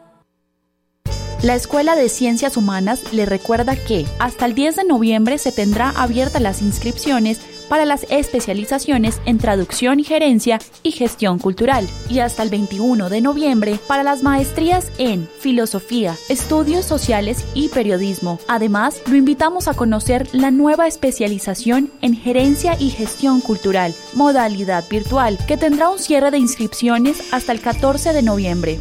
[1.42, 5.90] La Escuela de Ciencias Humanas le recuerda que hasta el 10 de noviembre se tendrá
[5.90, 7.40] abiertas las inscripciones
[7.72, 13.22] para las especializaciones en traducción y gerencia y gestión cultural y hasta el 21 de
[13.22, 18.38] noviembre para las maestrías en filosofía, estudios sociales y periodismo.
[18.46, 25.38] Además, lo invitamos a conocer la nueva especialización en gerencia y gestión cultural, modalidad virtual,
[25.48, 28.78] que tendrá un cierre de inscripciones hasta el 14 de noviembre.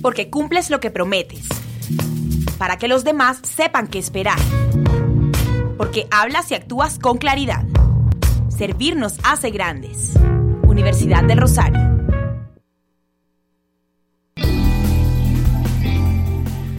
[0.00, 1.46] porque cumples lo que prometes,
[2.60, 4.38] para que los demás sepan qué esperar,
[5.78, 7.64] porque hablas y actúas con claridad.
[8.54, 10.12] Servir nos hace grandes.
[10.64, 11.80] Universidad del Rosario.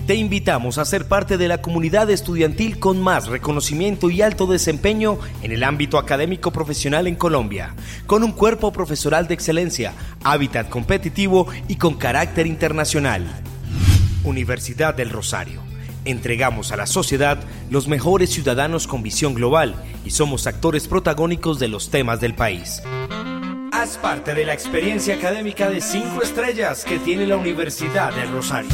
[0.05, 5.17] Te invitamos a ser parte de la comunidad estudiantil con más reconocimiento y alto desempeño
[5.41, 7.73] en el ámbito académico profesional en Colombia,
[8.05, 13.25] con un cuerpo profesoral de excelencia, hábitat competitivo y con carácter internacional.
[14.23, 15.70] Universidad del Rosario.
[16.05, 17.39] Entregamos a la sociedad
[17.69, 22.81] los mejores ciudadanos con visión global y somos actores protagónicos de los temas del país.
[23.71, 28.71] Haz parte de la experiencia académica de 5 estrellas que tiene la Universidad del Rosario.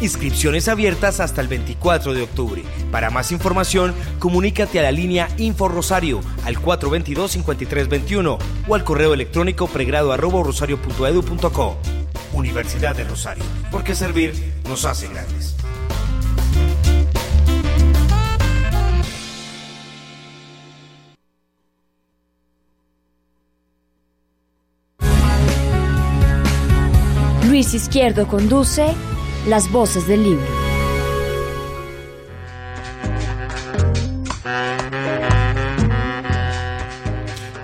[0.00, 2.62] Inscripciones abiertas hasta el 24 de octubre.
[2.90, 9.68] Para más información, comunícate a la línea Info Rosario al 422-5321 o al correo electrónico
[9.68, 11.78] pregrado arroba rosario.edu.co.
[12.32, 14.34] Universidad del Rosario, porque servir
[14.68, 15.54] nos hace grandes.
[27.54, 28.84] Luis Izquierdo conduce
[29.46, 30.44] Las voces del libro.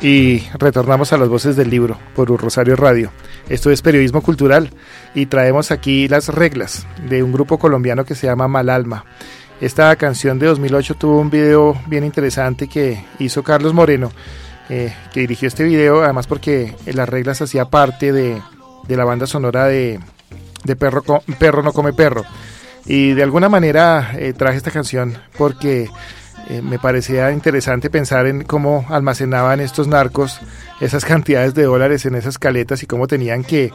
[0.01, 3.11] Y retornamos a las voces del libro por Rosario Radio.
[3.49, 4.71] Esto es periodismo cultural
[5.13, 9.05] y traemos aquí las reglas de un grupo colombiano que se llama Malalma.
[9.61, 14.13] Esta canción de 2008 tuvo un video bien interesante que hizo Carlos Moreno,
[14.69, 18.41] eh, que dirigió este video, además porque Las Reglas hacía parte de,
[18.87, 20.01] de la banda sonora de,
[20.65, 21.03] de Perro,
[21.39, 22.25] Perro no come perro.
[22.87, 25.89] Y de alguna manera eh, traje esta canción porque
[26.49, 30.41] eh, me parecía interesante pensar en cómo almacenaban estos narcos
[30.81, 33.71] esas cantidades de dólares en esas caletas y cómo tenían que,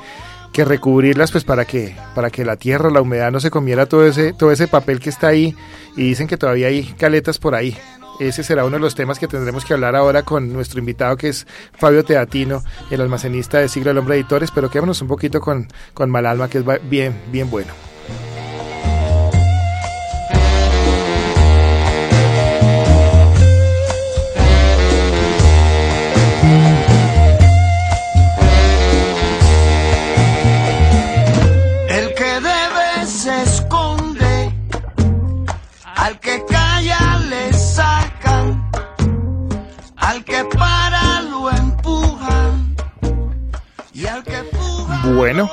[0.51, 4.05] que recubrirlas pues para que para que la tierra, la humedad no se comiera todo
[4.05, 5.55] ese todo ese papel que está ahí
[5.95, 7.77] y dicen que todavía hay caletas por ahí.
[8.19, 11.29] Ese será uno de los temas que tendremos que hablar ahora con nuestro invitado que
[11.29, 15.67] es Fabio Teatino, el almacenista de Siglo del Hombre Editores, pero quedémonos un poquito con,
[15.93, 17.73] con Malalma que es bien, bien bueno.
[45.13, 45.49] Bueno,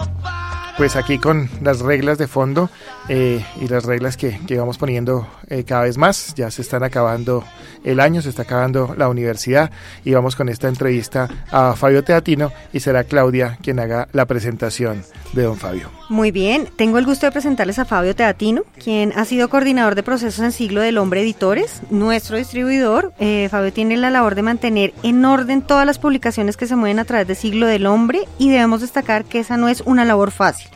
[0.79, 2.71] pues aquí con las reglas de fondo
[3.09, 6.35] eh, y las reglas que, que vamos poniendo eh, cada vez más.
[6.35, 7.45] Ya se están acabando
[7.85, 9.71] el año, se está acabando la universidad
[10.05, 15.05] y vamos con esta entrevista a Fabio Teatino y será Claudia quien haga la presentación
[15.33, 15.91] de don Fabio.
[16.09, 20.03] Muy bien, tengo el gusto de presentarles a Fabio Teatino, quien ha sido coordinador de
[20.03, 23.13] procesos en Siglo del Hombre Editores, nuestro distribuidor.
[23.19, 26.99] Eh, Fabio tiene la labor de mantener en orden todas las publicaciones que se mueven
[26.99, 30.31] a través de Siglo del Hombre y debemos destacar que esa no es una labor
[30.31, 30.69] fácil.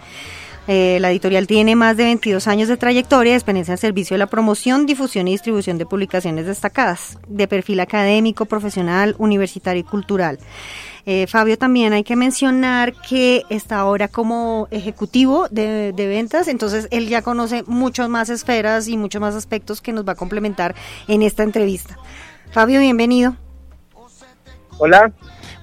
[0.68, 4.18] Eh, la editorial tiene más de 22 años de trayectoria de experiencia en servicio de
[4.18, 10.38] la promoción, difusión y distribución de publicaciones destacadas, de perfil académico, profesional, universitario y cultural.
[11.04, 16.88] Eh, Fabio, también hay que mencionar que está ahora como ejecutivo de, de ventas, entonces
[16.90, 20.74] él ya conoce muchas más esferas y muchos más aspectos que nos va a complementar
[21.06, 21.96] en esta entrevista.
[22.50, 23.36] Fabio, bienvenido.
[24.78, 25.12] Hola.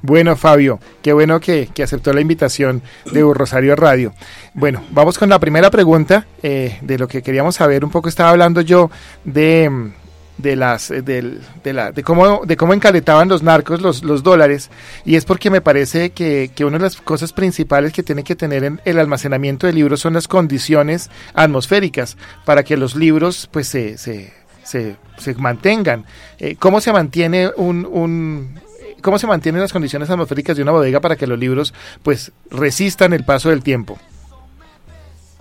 [0.05, 4.13] Bueno, Fabio, qué bueno que, que aceptó la invitación de Rosario Radio.
[4.53, 7.85] Bueno, vamos con la primera pregunta eh, de lo que queríamos saber.
[7.85, 8.91] Un poco estaba hablando yo
[9.23, 9.91] de,
[10.37, 14.23] de las eh, del- de, la, de cómo de cómo encaletaban los narcos los, los
[14.23, 14.69] dólares
[15.05, 18.35] y es porque me parece que, que una de las cosas principales que tiene que
[18.35, 23.69] tener en el almacenamiento de libros son las condiciones atmosféricas para que los libros pues
[23.69, 24.33] se, se,
[24.65, 26.03] se, se mantengan.
[26.39, 28.59] Eh, ¿Cómo se mantiene un, un
[29.03, 33.13] cómo se mantienen las condiciones atmosféricas de una bodega para que los libros pues resistan
[33.13, 33.99] el paso del tiempo?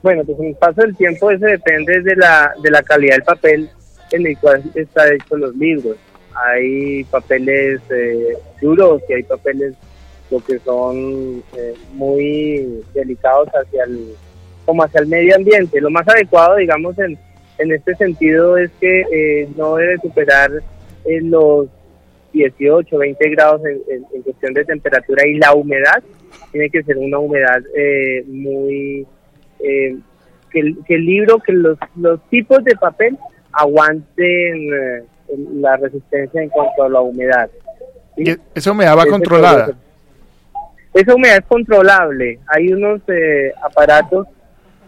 [0.02, 3.70] Bueno, pues el paso del tiempo eso depende de la, de la calidad del papel
[4.10, 5.96] en el cual está hecho los libros.
[6.34, 9.74] Hay papeles eh, duros y hay papeles
[10.30, 14.14] lo que son eh, muy delicados hacia el
[14.64, 15.80] como hacia el medio ambiente.
[15.80, 17.18] Lo más adecuado, digamos, en,
[17.58, 20.50] en este sentido es que eh, no debe superar
[21.04, 21.68] eh, los
[22.32, 26.02] 18, 20 grados en, en- en cuestión de temperatura y la humedad
[26.50, 29.06] tiene que ser una humedad eh, muy
[29.60, 29.96] eh,
[30.50, 33.16] que, el, que el libro, que los, los tipos de papel
[33.52, 35.02] aguanten eh,
[35.54, 37.50] la resistencia en cuanto a la humedad.
[38.16, 38.24] ¿sí?
[38.26, 39.64] Y esa humedad va Ese controlada.
[39.66, 39.78] proceso.
[40.94, 42.38] Esa humedad es controlable.
[42.48, 44.26] Hay unos eh, aparatos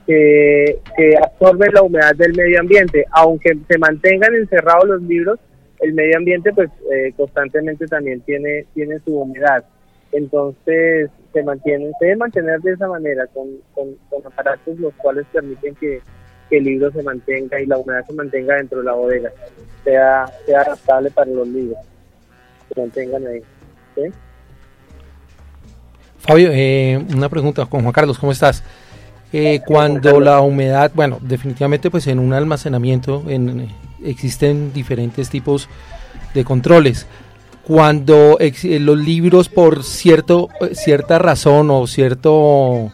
[0.07, 3.07] que, que absorben la humedad del medio ambiente.
[3.13, 5.39] Aunque se mantengan encerrados los libros,
[5.85, 9.65] el medio ambiente pues eh, constantemente también tiene, tiene su humedad.
[10.13, 15.75] Entonces se mantiene, se debe mantener de esa manera, con, con, aparatos los cuales permiten
[15.75, 16.01] que,
[16.49, 19.31] que el libro se mantenga y la humedad se mantenga dentro de la bodega,
[19.83, 21.79] sea, sea adaptable para los libros,
[22.73, 23.43] se mantengan ahí.
[23.97, 24.03] ¿sí?
[26.19, 28.65] Fabio, eh, una pregunta con Juan Carlos, ¿cómo estás?
[29.37, 33.69] Eh, cuando la humedad, bueno, definitivamente pues en un almacenamiento en,
[34.05, 35.69] existen diferentes tipos
[36.35, 37.09] de controles.
[37.65, 42.93] Cuando eh, los libros por cierto, eh, cierta razón o cierto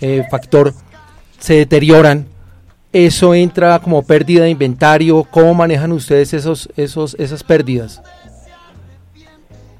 [0.00, 0.74] eh, factor
[1.40, 2.28] se deterioran,
[2.92, 5.24] eso entra como pérdida de inventario.
[5.24, 8.00] ¿Cómo manejan ustedes esos, esos, esas pérdidas?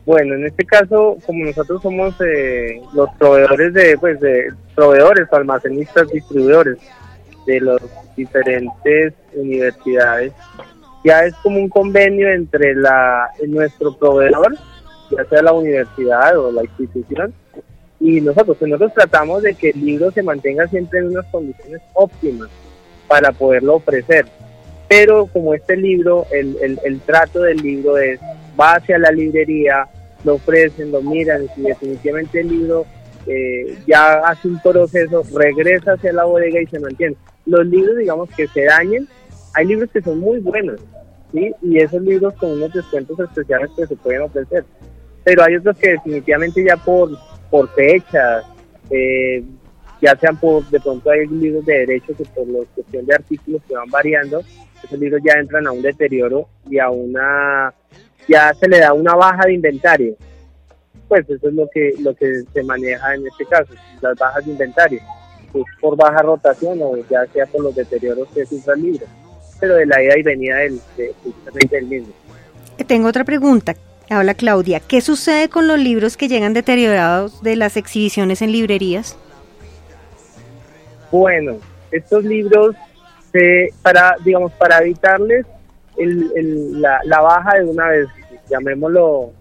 [0.07, 6.09] Bueno, en este caso, como nosotros somos eh, los proveedores de, pues, de proveedores, almacenistas,
[6.11, 6.79] distribuidores
[7.47, 7.81] de las
[8.15, 10.33] diferentes universidades,
[11.05, 14.57] ya es como un convenio entre la nuestro proveedor,
[15.11, 17.33] ya sea la universidad o la institución,
[18.01, 18.59] y nosotros.
[18.59, 22.51] Pues nosotros tratamos de que el libro se mantenga siempre en unas condiciones óptimas
[23.09, 24.27] para poderlo ofrecer.
[24.89, 28.21] Pero como este libro, el, el, el trato del libro es,
[28.59, 29.89] va hacia la librería,
[30.25, 32.87] lo ofrecen, lo miran, y definitivamente el libro
[33.27, 37.17] eh, ya hace un proceso, regresa hacia la bodega y se mantiene.
[37.47, 39.09] Los libros, digamos, que se dañen,
[39.55, 40.81] hay libros que son muy buenos,
[41.33, 41.53] ¿sí?
[41.63, 44.65] Y esos libros con unos descuentos especiales que se pueden ofrecer.
[45.23, 47.11] pero hay otros que definitivamente ya por,
[47.51, 48.45] por fechas,
[48.91, 49.43] eh,
[50.03, 53.63] ya sean por, de pronto hay libros de derecho que por la cuestión de artículos
[53.67, 54.43] que van variando,
[54.83, 57.73] esos libros ya entran a un deterioro y a una,
[58.29, 60.17] ya se le da una baja de inventario.
[61.09, 64.53] Pues eso es lo que, lo que se maneja en este caso, las bajas de
[64.53, 65.01] inventario,
[65.53, 69.07] pues por baja rotación o ya sea por los deterioros que sufra el libro,
[69.61, 72.15] pero de la ida y venida del, de, justamente del mismo.
[72.87, 73.75] Tengo otra pregunta.
[74.11, 74.81] Habla Claudia.
[74.81, 79.17] ¿Qué sucede con los libros que llegan deteriorados de las exhibiciones en librerías?
[81.11, 81.59] Bueno,
[81.91, 82.75] estos libros,
[83.33, 85.47] se, para, digamos, para evitarles
[85.97, 88.09] el, el, la, la, baja de una vez,
[88.49, 89.33] llamémoslo,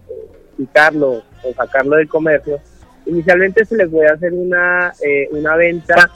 [0.56, 2.58] quitarlo o sacarlo del comercio,
[3.06, 6.10] inicialmente se les puede hacer una, eh, una venta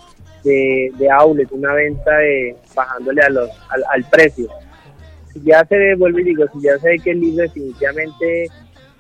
[0.45, 4.49] de, de outlet, una venta de bajándole a los, al, al precio
[5.33, 8.49] si ya se ve, vuelvo y digo, si ya se ve que el libro definitivamente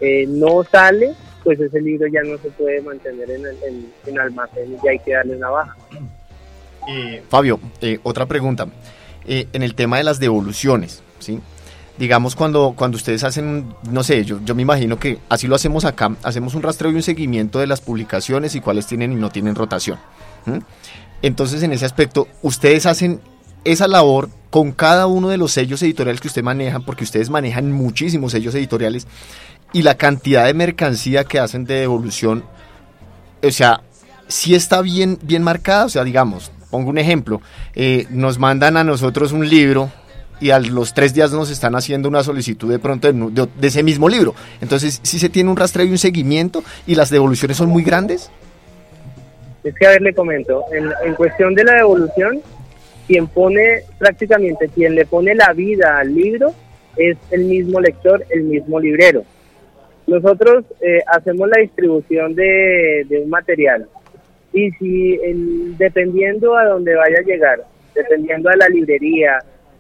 [0.00, 1.14] eh, no sale,
[1.44, 4.90] pues ese libro ya no se puede mantener en, el, en, en almacén y ya
[4.90, 5.76] hay que darle una baja.
[6.88, 8.66] Eh, Fabio, eh, otra pregunta.
[9.26, 11.40] Eh, en el tema de las devoluciones, ¿sí?
[11.98, 15.84] Digamos, cuando, cuando ustedes hacen, no sé, yo, yo me imagino que así lo hacemos
[15.84, 19.30] acá, hacemos un rastreo y un seguimiento de las publicaciones y cuáles tienen y no
[19.30, 19.98] tienen rotación.
[21.22, 23.20] Entonces, en ese aspecto, ustedes hacen
[23.64, 27.72] esa labor con cada uno de los sellos editoriales que usted maneja, porque ustedes manejan
[27.72, 29.06] muchísimos sellos editoriales,
[29.72, 32.44] y la cantidad de mercancía que hacen de devolución,
[33.42, 33.82] o sea,
[34.28, 37.40] sí está bien, bien marcada, o sea, digamos, pongo un ejemplo,
[37.74, 39.90] eh, nos mandan a nosotros un libro
[40.40, 43.66] y a los tres días nos están haciendo una solicitud de pronto de, de, de
[43.66, 44.34] ese mismo libro.
[44.60, 48.30] Entonces, sí se tiene un rastreo y un seguimiento y las devoluciones son muy grandes.
[49.64, 52.40] Es que, a ver, le comento, en, en cuestión de la devolución,
[53.06, 56.52] quien pone prácticamente, quien le pone la vida al libro
[56.96, 59.24] es el mismo lector, el mismo librero.
[60.06, 63.88] Nosotros eh, hacemos la distribución de, de, un material
[64.52, 67.60] y si el, dependiendo a dónde vaya a llegar,
[67.94, 69.38] dependiendo a la librería,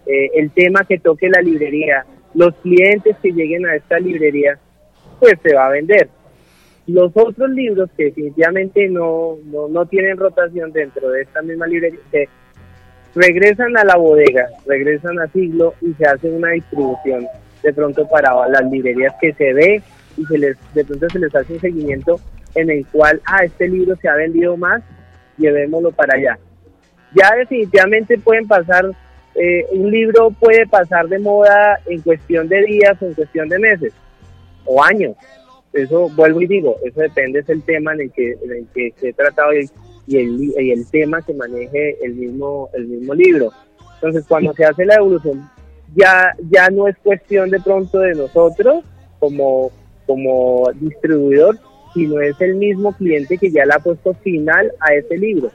[0.08, 2.04] eh, el tema que toque la librería,
[2.34, 4.58] los clientes que lleguen a esta librería,
[5.20, 6.08] pues se va a vender.
[6.86, 12.00] Los otros libros que definitivamente no, no, no tienen rotación dentro de esta misma librería,
[13.14, 17.26] regresan a la bodega, regresan a siglo y se hace una distribución
[17.62, 19.82] de pronto para las librerías que se ve
[20.16, 22.20] y se les de pronto se les hace un seguimiento
[22.54, 24.82] en el cual ah este libro se ha vendido más
[25.36, 26.38] llevémoslo para allá
[27.14, 28.84] ya definitivamente pueden pasar
[29.34, 33.92] eh, un libro puede pasar de moda en cuestión de días en cuestión de meses
[34.64, 35.16] o años
[35.72, 39.12] eso vuelvo y digo eso depende del tema en el que en el que se
[39.12, 39.68] tratado y
[40.08, 43.52] y el, y el tema que maneje el mismo, el mismo libro.
[43.96, 45.48] Entonces, cuando se hace la evolución,
[45.94, 48.84] ya, ya no es cuestión de pronto de nosotros
[49.20, 49.70] como,
[50.06, 51.58] como distribuidor,
[51.92, 55.50] sino es el mismo cliente que ya le ha puesto final a ese libro.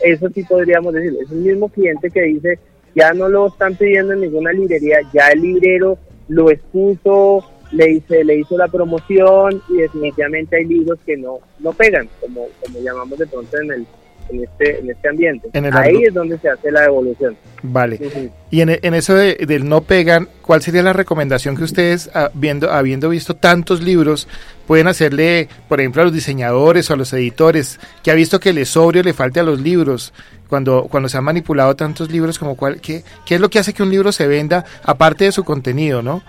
[0.00, 2.58] Eso sí podríamos decir, es el mismo cliente que dice,
[2.94, 8.24] ya no lo están pidiendo en ninguna librería, ya el librero lo expuso, le, hice,
[8.24, 13.18] le hizo la promoción y definitivamente hay libros que no, no pegan, como, como llamamos
[13.18, 13.86] de pronto en el,
[14.30, 15.48] en este, en este ambiente.
[15.52, 17.36] En el Ahí es donde se hace la devolución.
[17.62, 18.30] Vale.
[18.50, 22.30] Y en, en eso de, del no pegan, ¿cuál sería la recomendación que ustedes, ah,
[22.34, 24.28] viendo, habiendo visto tantos libros,
[24.66, 28.52] pueden hacerle, por ejemplo, a los diseñadores o a los editores, que ha visto que
[28.52, 30.12] le sobre o le falte a los libros,
[30.54, 33.74] cuando, cuando se han manipulado tantos libros, como cuál, qué, qué es lo que hace
[33.74, 36.22] que un libro se venda, aparte de su contenido, ¿no?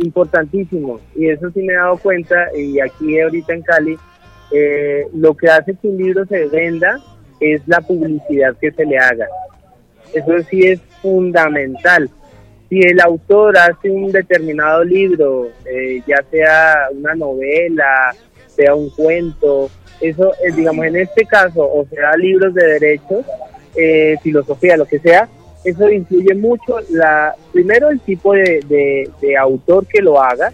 [0.00, 3.96] Importantísimo, y eso sí me he dado cuenta, y aquí ahorita en Cali,
[4.50, 6.98] eh, lo que hace que un libro se venda
[7.38, 9.28] es la publicidad que se le haga.
[10.12, 12.10] Eso sí es fundamental.
[12.68, 18.12] Si el autor hace un determinado libro, eh, ya sea una novela,
[18.48, 23.24] sea un cuento, eso, eh, digamos, en este caso, o sea, libros de derechos,
[23.76, 25.28] eh, filosofía, lo que sea,
[25.64, 30.52] eso influye mucho, la primero el tipo de, de, autor que lo haga,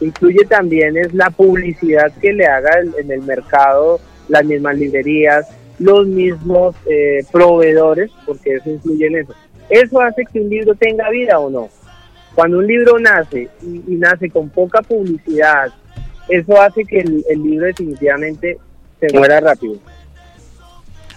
[0.00, 5.48] influye también es la publicidad que le haga en, en el mercado, las mismas librerías,
[5.78, 9.34] los mismos eh, proveedores, porque eso influye en eso.
[9.68, 11.68] Eso hace que un libro tenga vida o no.
[12.34, 15.72] Cuando un libro nace y, y nace con poca publicidad,
[16.28, 18.58] eso hace que el, el libro definitivamente
[19.08, 19.76] se muera rápido.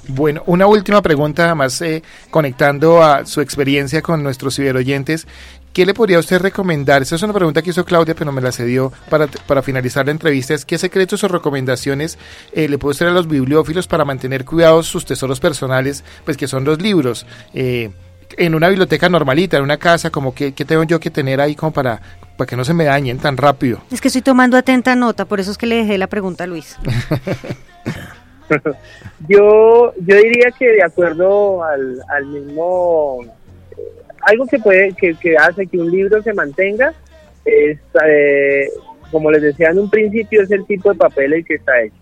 [0.08, 5.28] Bueno, una última pregunta, además eh, conectando a su experiencia con nuestros ciberoyentes.
[5.74, 7.02] ¿Qué le podría usted recomendar?
[7.02, 10.12] Esa es una pregunta que hizo Claudia, pero me la cedió para, para finalizar la
[10.12, 10.54] entrevista.
[10.54, 12.18] Es ¿Qué secretos o recomendaciones
[12.54, 16.48] eh, le puede usted a los bibliófilos para mantener cuidados sus tesoros personales, pues que
[16.48, 17.26] son los libros?
[17.54, 17.90] Eh,
[18.38, 21.56] en una biblioteca normalita, en una casa, como que, que tengo yo que tener ahí
[21.56, 22.02] como para,
[22.38, 23.82] para que no se me dañen tan rápido.
[23.92, 26.48] Es que estoy tomando atenta nota, por eso es que le dejé la pregunta a
[26.48, 26.78] Luis.
[29.28, 33.20] yo, yo diría que de acuerdo al, mismo,
[33.72, 33.82] eh,
[34.22, 36.94] algo que puede, que, hace que un libro se mantenga
[37.44, 38.70] es, eh,
[39.12, 41.96] como les decía en un principio, es el tipo de papel el que está hecho.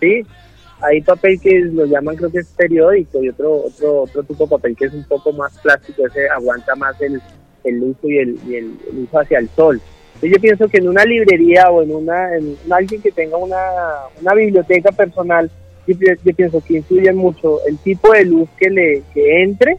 [0.00, 0.24] ¿sí?
[0.80, 4.50] Hay papel que lo llaman, creo que es periódico, y otro otro otro tipo de
[4.50, 7.20] papel que es un poco más plástico, ese aguanta más el,
[7.64, 9.80] el uso y el, y el, uso hacia el sol.
[10.20, 13.58] Yo pienso que en una librería o en una en alguien que tenga una,
[14.20, 15.50] una biblioteca personal,
[15.86, 19.78] yo, pienso que influye mucho el tipo de luz que le que entre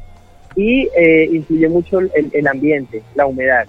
[0.55, 3.67] y eh, influye mucho el, el ambiente, la humedad.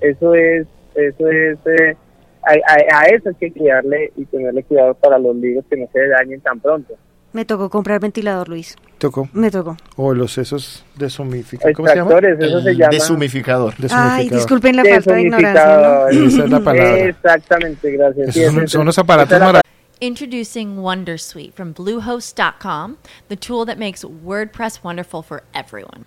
[0.00, 1.96] Eso es eso es eh,
[2.42, 6.40] a, eso hay que cuidarle y tenerle cuidado para los libros que no se dañen
[6.40, 6.94] tan pronto.
[7.36, 8.76] Me tocó comprar ventilador, Luis.
[8.96, 9.28] ¿Tocó?
[9.34, 9.76] Me tocó.
[9.96, 11.76] O los esos desumificadores.
[11.76, 12.18] ¿Cómo se llama?
[12.18, 12.88] Eso se llama...
[12.88, 13.74] Desumificador.
[13.90, 16.08] Ay, disculpen la falta de ignorancia.
[16.08, 16.98] Esa es la palabra.
[16.98, 18.34] Exactamente, gracias.
[18.34, 19.60] Esos son, son unos aparatos maravillosos.
[20.00, 22.96] Introducing Wondersuite from Bluehost.com,
[23.28, 26.06] the tool that makes WordPress wonderful for everyone.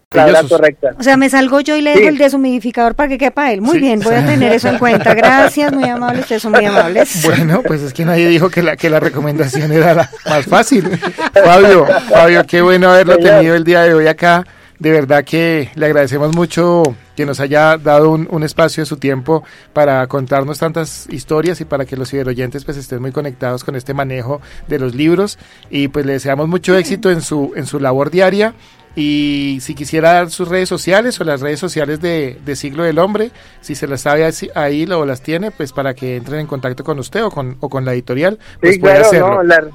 [0.13, 0.93] La correcta.
[0.99, 2.07] O sea, me salgo yo y le dejo sí.
[2.07, 3.61] el deshumidificador para que quepa él.
[3.61, 3.79] Muy sí.
[3.79, 5.13] bien, voy a tener eso en cuenta.
[5.13, 7.25] Gracias, muy amables, ustedes son muy amables.
[7.31, 10.89] Bueno, pues es que nadie dijo que la, que la recomendación era la más fácil.
[11.33, 14.45] Fabio, Fabio, qué bueno haberlo tenido el día de hoy acá.
[14.79, 16.83] De verdad que le agradecemos mucho
[17.15, 19.43] que nos haya dado un, un, espacio de su tiempo
[19.73, 23.93] para contarnos tantas historias y para que los ciberoyentes pues estén muy conectados con este
[23.93, 25.37] manejo de los libros
[25.69, 28.55] y pues le deseamos mucho éxito en su en su labor diaria
[28.95, 32.99] y si quisiera dar sus redes sociales o las redes sociales de, de Siglo del
[32.99, 33.31] Hombre,
[33.61, 36.99] si se las sabe ahí o las tiene, pues para que entren en contacto con
[36.99, 39.35] usted o con, o con la editorial, pues sí, puede claro, hacerlo.
[39.35, 39.69] No, la,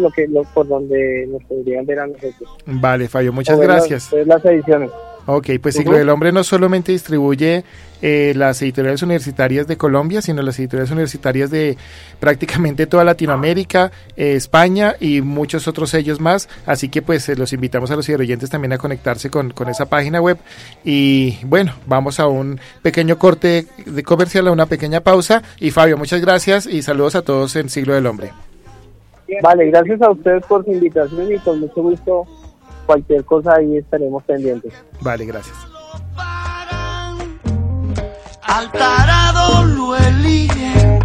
[0.00, 2.48] lo que, lo, por donde nos podrían ver a nosotros.
[2.64, 4.10] Vale, Fabio, muchas O gracias.
[4.24, 4.90] Las ediciones.
[5.32, 7.62] Ok, pues Siglo del Hombre no solamente distribuye
[8.02, 11.76] eh, las editoriales universitarias de Colombia, sino las editoriales universitarias de
[12.18, 16.48] prácticamente toda Latinoamérica, eh, España y muchos otros sellos más.
[16.66, 19.88] Así que pues eh, los invitamos a los oyentes también a conectarse con, con esa
[19.88, 20.36] página web.
[20.82, 25.44] Y bueno, vamos a un pequeño corte de comercial, a una pequeña pausa.
[25.60, 28.32] Y Fabio, muchas gracias y saludos a todos en Siglo del Hombre.
[29.44, 32.26] Vale, gracias a ustedes por su invitación y con mucho gusto
[32.90, 34.72] cualquier cosa ahí estaremos pendientes.
[35.00, 35.56] Vale, gracias.
[38.42, 40.98] Al tarado lo eligen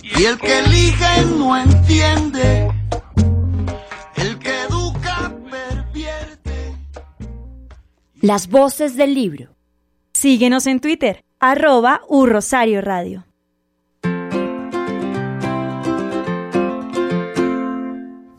[0.00, 2.72] y el que elige no entiende.
[4.14, 6.76] El que educa pervierte.
[8.20, 9.56] Las voces del libro.
[10.12, 13.23] Síguenos en Twitter, arroba Urrosario Radio.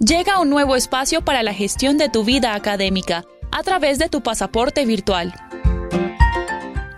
[0.05, 4.21] Llega un nuevo espacio para la gestión de tu vida académica a través de tu
[4.21, 5.33] pasaporte virtual.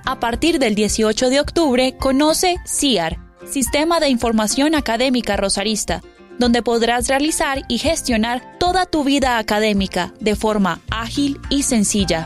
[0.03, 6.01] A partir del 18 de octubre, conoce CIAR, Sistema de Información Académica Rosarista,
[6.37, 12.25] donde podrás realizar y gestionar toda tu vida académica de forma ágil y sencilla.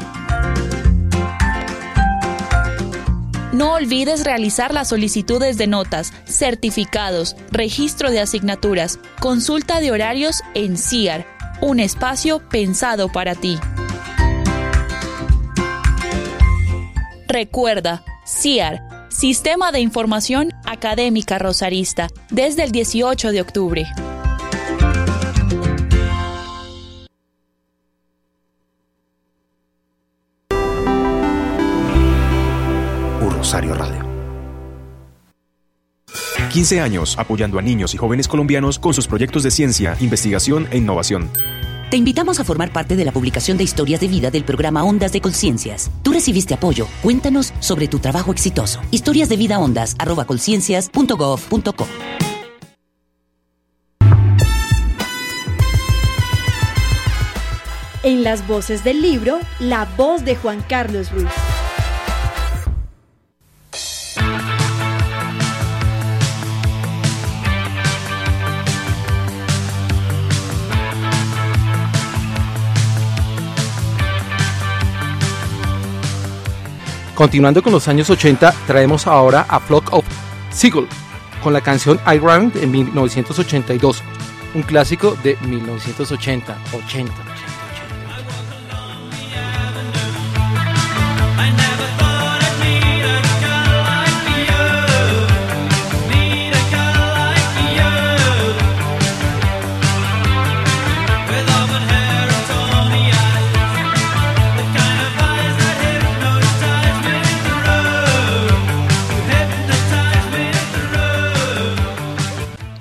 [3.52, 10.78] No olvides realizar las solicitudes de notas, certificados, registro de asignaturas, consulta de horarios en
[10.78, 11.26] CIAR,
[11.60, 13.60] un espacio pensado para ti.
[17.28, 23.86] Recuerda, CIAR, Sistema de Información Académica Rosarista, desde el 18 de octubre.
[36.52, 40.78] 15 años apoyando a niños y jóvenes colombianos con sus proyectos de ciencia, investigación e
[40.78, 41.30] innovación.
[41.90, 45.12] Te invitamos a formar parte de la publicación de historias de vida del programa Ondas
[45.12, 45.92] de Conciencias.
[46.04, 46.88] Tú recibiste apoyo.
[47.02, 48.80] Cuéntanos sobre tu trabajo exitoso.
[48.92, 51.88] Historias de vida ondas arroba conciencias.gov.co.
[58.04, 61.28] En las voces del libro, la voz de Juan Carlos Ruiz.
[77.22, 80.04] Continuando con los años 80, traemos ahora a Flock of
[80.50, 80.88] Seagull
[81.44, 84.02] con la canción I Round en 1982,
[84.56, 87.31] un clásico de 1980, 80.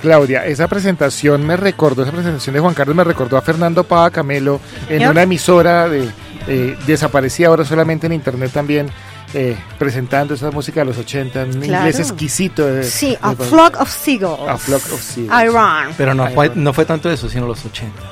[0.00, 4.10] Claudia, esa presentación me recordó, esa presentación de Juan Carlos me recordó a Fernando Pava
[4.10, 6.08] Camelo en una emisora de
[6.48, 8.88] eh, desaparecida ahora solamente en internet también,
[9.34, 11.86] eh, presentando esa música de los 80, en Claro.
[11.88, 12.66] inglés exquisito.
[12.66, 14.48] de- Sí, a flock of seagulls.
[14.48, 15.42] A flock of seagulls.
[15.44, 15.94] Iran.
[15.96, 18.02] Pero no fue, no fue tanto eso, sino los 80.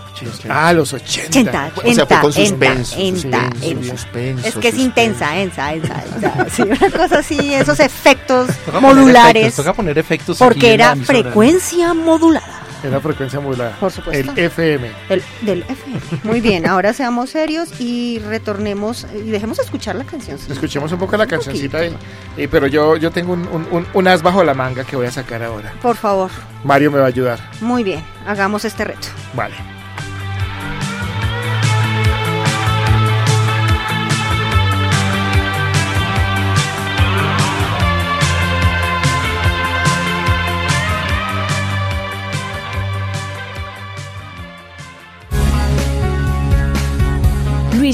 [0.49, 1.29] Ah, los 80.
[1.29, 3.91] Ochenta, O sea, fue con enta, suspenso, enta, suspenso, enta.
[3.91, 4.81] suspenso, Es que es suspenso.
[4.83, 6.47] intensa, ensa, ensa, ensa.
[6.51, 9.43] Sí, una cosa así, esos efectos Toca poner modulares.
[9.43, 12.58] efectos, toca poner efectos Porque era frecuencia modulada.
[12.85, 13.77] Era frecuencia modulada.
[13.81, 14.33] Por supuesto.
[14.33, 14.91] El FM.
[15.09, 16.01] El, del FM.
[16.25, 20.39] Muy bien, ahora seamos serios y retornemos y dejemos escuchar la canción.
[20.49, 21.95] Escuchemos un poco la cancioncita ahí.
[22.37, 25.07] Eh, pero yo, yo tengo un, un, un- un as bajo la manga que voy
[25.07, 25.73] a sacar ahora.
[25.83, 26.31] Por favor.
[26.65, 27.39] Mario me va a ayudar.
[27.61, 29.09] Muy bien, hagamos este reto.
[29.35, 29.55] Vale.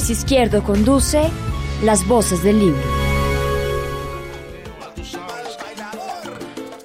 [0.07, 1.30] Luis Izquierdo conduce
[1.82, 2.82] Las voces del libro.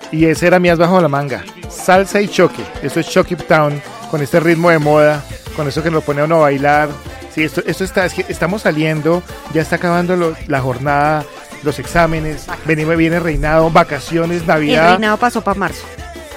[0.09, 1.43] Y ese era mi as bajo la manga.
[1.70, 2.63] Salsa y choque.
[2.82, 3.82] Eso es Choque Town.
[4.09, 5.22] Con este ritmo de moda.
[5.57, 6.88] Con eso que lo pone a uno a bailar.
[7.36, 9.22] Sí, esto, esto está, es que estamos saliendo.
[9.53, 11.26] Ya está acabando lo- la jornada.
[11.63, 12.45] Los exámenes.
[12.63, 13.70] Venimos, viene reinado.
[13.70, 14.41] Vacaciones.
[14.43, 14.91] El Navidad.
[14.91, 15.84] reinado pasó para marzo.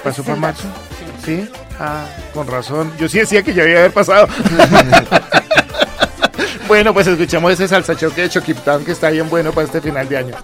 [0.03, 0.67] ¿Pasó el marzo?
[1.23, 1.47] Sí.
[1.79, 2.03] Ah,
[2.33, 2.91] con razón.
[2.99, 4.27] Yo sí decía que ya había haber pasado.
[6.67, 9.81] bueno, pues escuchamos ese salsa choque de Choque Town que está bien bueno para este
[9.81, 10.35] final de año.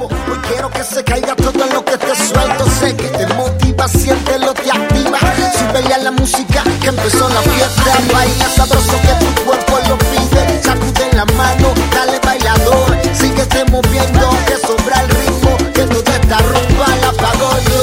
[0.00, 2.66] Hoy quiero que se caiga todo lo que te suelto.
[2.80, 5.18] Sé que te motiva, siéntelo, te activa.
[5.18, 7.98] Súbele a la música que empezó la fiesta.
[8.12, 10.62] Baila sabroso que tu cuerpo lo pide.
[10.62, 12.96] Sacude la mano, dale bailador.
[13.12, 15.56] Síguete moviendo, que sobra el ritmo.
[15.72, 17.82] Que toda esta rumba la pago yo.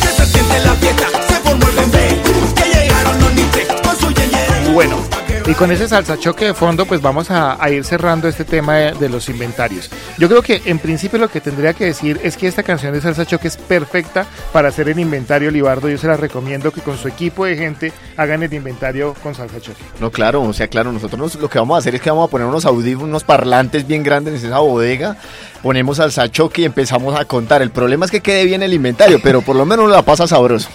[0.00, 2.22] Que se siente la fiesta, se formó el bebé.
[2.54, 4.72] Que llegaron los niches con su yeye.
[4.72, 4.96] Bueno,
[5.44, 8.76] y con ese salsa choque de fondo, pues vamos a, a ir cerrando este tema
[8.76, 9.90] de, de los inventarios.
[10.16, 13.00] Yo creo que en principio lo que tendría que decir es que esta canción de
[13.00, 15.88] salsa choque es perfecta para hacer el inventario Libardo.
[15.88, 19.60] Yo se la recomiendo que con su equipo de gente hagan el inventario con salsa
[19.60, 19.82] choque.
[20.00, 22.28] No, claro, o sea, claro, nosotros nos- lo que vamos a hacer es que vamos
[22.28, 25.16] a poner unos audífonos, unos parlantes bien grandes en esa bodega,
[25.60, 27.62] ponemos al sachoque y empezamos a contar.
[27.62, 30.68] El problema es que quede bien el inventario, pero por lo menos la pasa sabroso.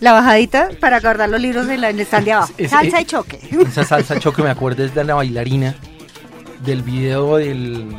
[0.00, 2.52] La bajadita para guardar los libros en, la, en el stand de abajo.
[2.58, 3.38] Es- Salsa es- y choque.
[3.66, 5.74] Esa salsa choque me acuerdo es de la bailarina
[6.64, 7.96] del video del...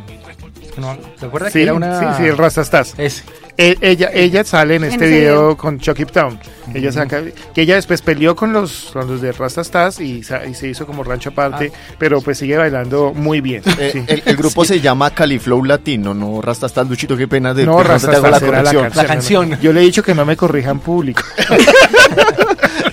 [0.75, 1.99] que no- ¿Se acuerda Sí, que era una...
[2.15, 2.93] sí, sí, el Rastastas.
[2.97, 3.23] Ese.
[3.61, 5.57] E- ella, ella sale en este video video.
[5.57, 6.39] con Chucky Town.
[6.73, 7.21] Ella saca,
[7.53, 11.03] que ella después peleó con los, con los de Rastastas y, y se hizo como
[11.03, 13.61] rancho aparte, pero pues sigue bailando muy bien.
[13.65, 13.75] Ah.
[13.77, 14.03] Eh, sí.
[14.07, 18.41] el, el grupo se llama Califlow Latino, no Rastastas Luchito, qué pena de No, Rastastas
[18.41, 19.49] era la canción.
[19.49, 19.61] no, no.
[19.61, 21.21] Yo le he dicho que no me corrijan público.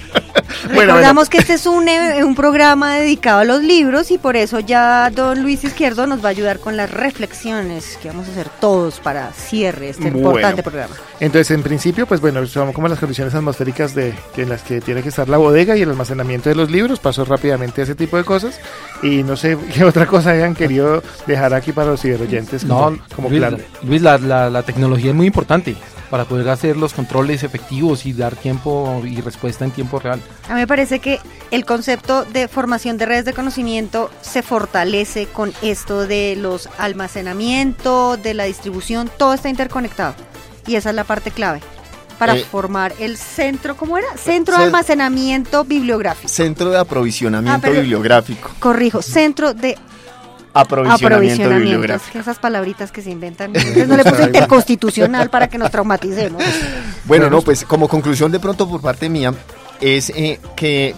[0.79, 4.37] Bueno, Recordamos que este es un, eh, un programa dedicado a los libros y por
[4.37, 8.31] eso ya don Luis Izquierdo nos va a ayudar con las reflexiones que vamos a
[8.33, 10.19] hacer todos para cierre este Bueno.
[10.19, 10.95] importante programa.
[11.21, 14.81] Entonces, en principio, pues bueno, son como las condiciones atmosféricas de que en las que
[14.81, 17.01] tiene que estar la bodega y el almacenamiento de los libros.
[17.01, 18.59] Paso rápidamente a ese tipo de cosas.
[19.03, 22.99] Y no sé qué otra cosa hayan querido dejar aquí para los ciberoyentes como, No,
[23.15, 23.59] como Luis, claro.
[23.83, 25.77] Luis, la, la- la tecnología es muy importante.
[26.11, 30.21] Para poder hacer los controles efectivos y dar tiempo y respuesta en tiempo real.
[30.49, 35.27] A mí me parece que el concepto de formación de redes de conocimiento se fortalece
[35.27, 40.15] con esto de los almacenamiento, de la distribución, todo está interconectado.
[40.67, 41.61] Y esa es la parte clave
[42.19, 44.09] para Eh, formar el centro, ¿cómo era?
[44.17, 46.29] Centro de Cen- almacenamiento bibliográfico.
[46.29, 48.51] Centro de aprovisionamiento Ah, pero- bibliográfico.
[48.59, 49.79] Corrijo, centro de
[50.55, 52.07] Aprovisionamiento, bibliográfico.
[52.07, 53.51] Es que esas palabritas que se inventan.
[53.55, 56.43] Entonces no le puse interconstitucional para que nos traumaticemos.
[57.05, 59.33] Bueno, no, pues como conclusión de pronto por parte mía
[59.81, 60.95] es eh, que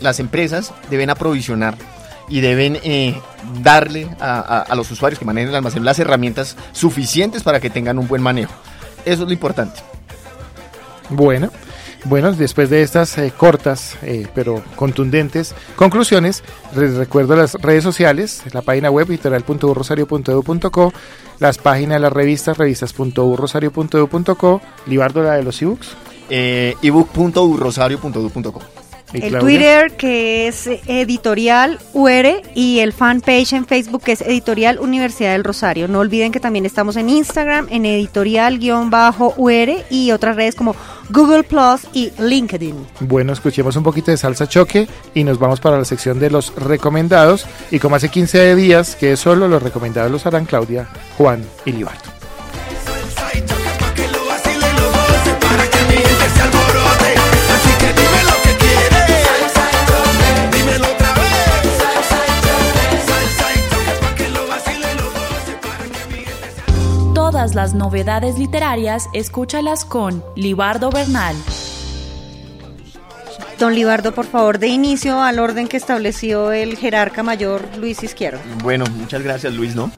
[0.00, 1.76] las empresas deben aprovisionar
[2.28, 3.20] y deben eh,
[3.62, 7.70] darle a, a- a los usuarios que manejen el almacén las herramientas suficientes para que
[7.70, 8.52] tengan un buen manejo.
[9.04, 9.80] Eso es lo importante.
[11.08, 11.50] Bueno,
[12.08, 16.42] bueno, después de estas eh, cortas eh, pero contundentes conclusiones,
[16.76, 20.92] les recuerdo las redes sociales, la página web editorial.urrosario.edu.co,
[21.38, 25.88] las páginas de las revistas, revistas.urrosario.edu.co, Libardo la de los ebooks.
[26.28, 29.38] Eh, ebook.urrosario.edu.co El.
[29.38, 35.44] Twitter que es editorial UR y el fanpage en Facebook que es editorial Universidad del
[35.44, 35.88] Rosario.
[35.88, 40.74] No olviden que también estamos en Instagram en editorial-UR y otras redes como
[41.10, 42.74] Google Plus y LinkedIn.
[43.00, 46.54] Bueno, escuchemos un poquito de salsa choque y nos vamos para la sección de los
[46.56, 47.46] recomendados.
[47.70, 51.72] Y como hace 15 días que es solo los recomendados los harán Claudia, Juan y
[51.72, 52.15] Libardo.
[67.56, 71.34] Las novedades literarias, escúchalas con Libardo Bernal.
[73.58, 78.40] Don Libardo, por favor, de inicio al orden que estableció el jerarca mayor Luis Izquierdo.
[78.62, 79.90] Bueno, muchas gracias Luis, ¿no?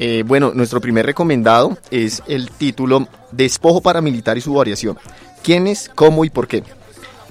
[0.00, 4.98] Eh, bueno, nuestro primer recomendado es el título Despojo paramilitar y su variación.
[5.44, 6.64] ¿Quiénes, cómo y por qué?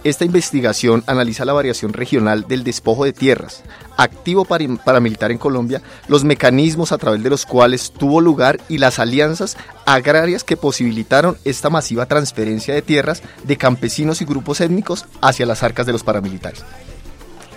[0.05, 3.63] Esta investigación analiza la variación regional del despojo de tierras,
[3.97, 8.99] activo paramilitar en Colombia, los mecanismos a través de los cuales tuvo lugar y las
[8.99, 15.45] alianzas agrarias que posibilitaron esta masiva transferencia de tierras de campesinos y grupos étnicos hacia
[15.45, 16.63] las arcas de los paramilitares.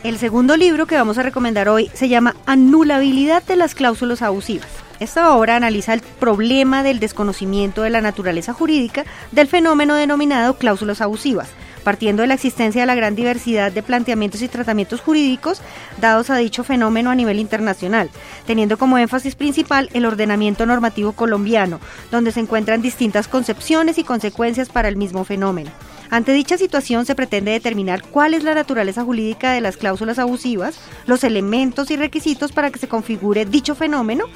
[0.04, 4.68] El segundo libro que vamos a recomendar hoy se llama Anulabilidad de las cláusulas abusivas.
[5.00, 11.00] Esta obra analiza el problema del desconocimiento de la naturaleza jurídica del fenómeno denominado cláusulas
[11.00, 11.48] abusivas,
[11.88, 15.62] partiendo de la existencia de la gran diversidad de planteamientos y tratamientos jurídicos
[15.98, 18.10] dados a dicho fenómeno a nivel internacional,
[18.46, 21.80] teniendo como énfasis principal el ordenamiento normativo colombiano,
[22.10, 25.70] donde se encuentran distintas concepciones y consecuencias para el mismo fenómeno.
[26.10, 30.78] Ante dicha situación se pretende determinar cuál es la naturaleza jurídica de las cláusulas abusivas,
[31.06, 34.26] los elementos y requisitos para que se configure dicho fenómeno,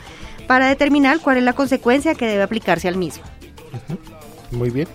[0.46, 3.24] para determinar cuál es la consecuencia que debe aplicarse al mismo.
[4.50, 4.88] Muy bien.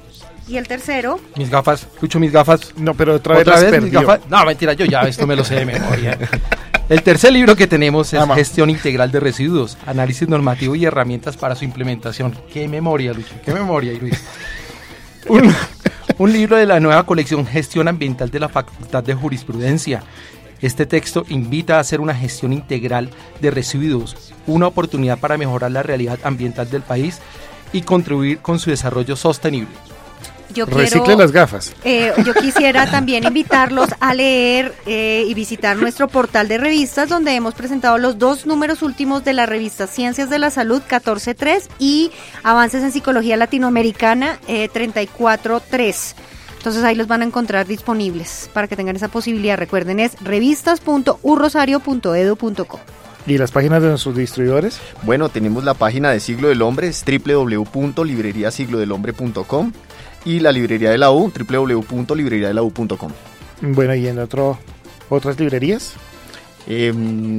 [0.47, 2.73] Y el tercero, Mis gafas, escucho mis gafas.
[2.77, 4.01] No, pero otra vez las mis perdió.
[4.01, 4.21] gafas.
[4.29, 6.17] No, mentira, yo ya esto me lo sé de memoria.
[6.89, 11.53] El tercer libro que tenemos es Gestión Integral de Residuos, Análisis Normativo y Herramientas para
[11.53, 12.33] su Implementación.
[12.53, 14.23] Qué memoria, Lucho, qué memoria, Luis.
[15.27, 15.53] Un,
[16.17, 20.01] un libro de la nueva colección Gestión Ambiental de la Facultad de Jurisprudencia.
[20.61, 23.09] Este texto invita a hacer una gestión integral
[23.41, 27.19] de residuos, una oportunidad para mejorar la realidad ambiental del país
[27.73, 29.67] y contribuir con su desarrollo sostenible.
[30.65, 31.21] Yo Recicle quiero...
[31.21, 31.73] las gafas.
[31.83, 37.35] Eh, yo quisiera también invitarlos a leer eh, y visitar nuestro portal de revistas donde
[37.35, 42.11] hemos presentado los dos números últimos de la revista Ciencias de la Salud 14.3 y
[42.43, 46.15] Avances en Psicología Latinoamericana eh, 34.3.
[46.57, 49.57] Entonces ahí los van a encontrar disponibles para que tengan esa posibilidad.
[49.57, 52.79] Recuerden es revistas.urrosario.edu.co.
[53.27, 54.79] ¿Y las páginas de nuestros distribuidores?
[55.03, 59.73] Bueno, tenemos la página de Siglo del Hombre, es www.libreriasiglodelhombre.com
[60.25, 63.11] y la librería de la U, www.libreriadelau.com.
[63.61, 64.57] Bueno, y en otro,
[65.09, 65.93] otras librerías.
[66.69, 66.91] Eh,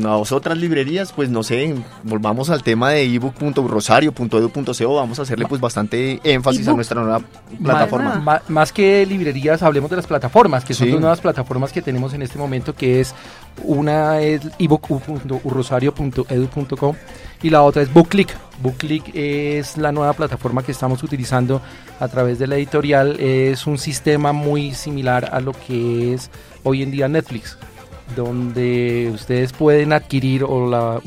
[0.06, 5.60] a otras librerías, pues no sé, volvamos al tema de ebook.rosario.edu.co, vamos a hacerle pues
[5.60, 7.20] bastante énfasis a nuestra nueva
[7.62, 8.14] plataforma.
[8.14, 10.92] Ma- ma- más que librerías, hablemos de las plataformas, que son Sí.
[10.92, 13.14] dos nuevas plataformas que tenemos en este momento, que es
[13.64, 16.96] una es ebook.urrosario.edu.com
[17.42, 18.34] y la otra es BookClick.
[18.62, 21.60] BookClick es la nueva plataforma que estamos utilizando
[22.00, 23.18] a través de la editorial.
[23.20, 26.30] Es un sistema muy similar a lo que es
[26.64, 27.56] hoy en día Netflix
[28.16, 31.00] donde ustedes pueden adquirir o, la-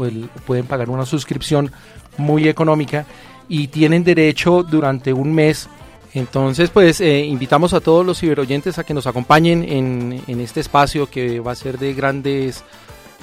[0.45, 1.71] pueden pagar una suscripción
[2.17, 3.05] muy económica
[3.49, 5.67] y tienen derecho durante un mes.
[6.13, 10.59] Entonces, pues eh, invitamos a todos los ciberoyentes a que nos acompañen en, en este
[10.59, 12.63] espacio que va a ser de grandes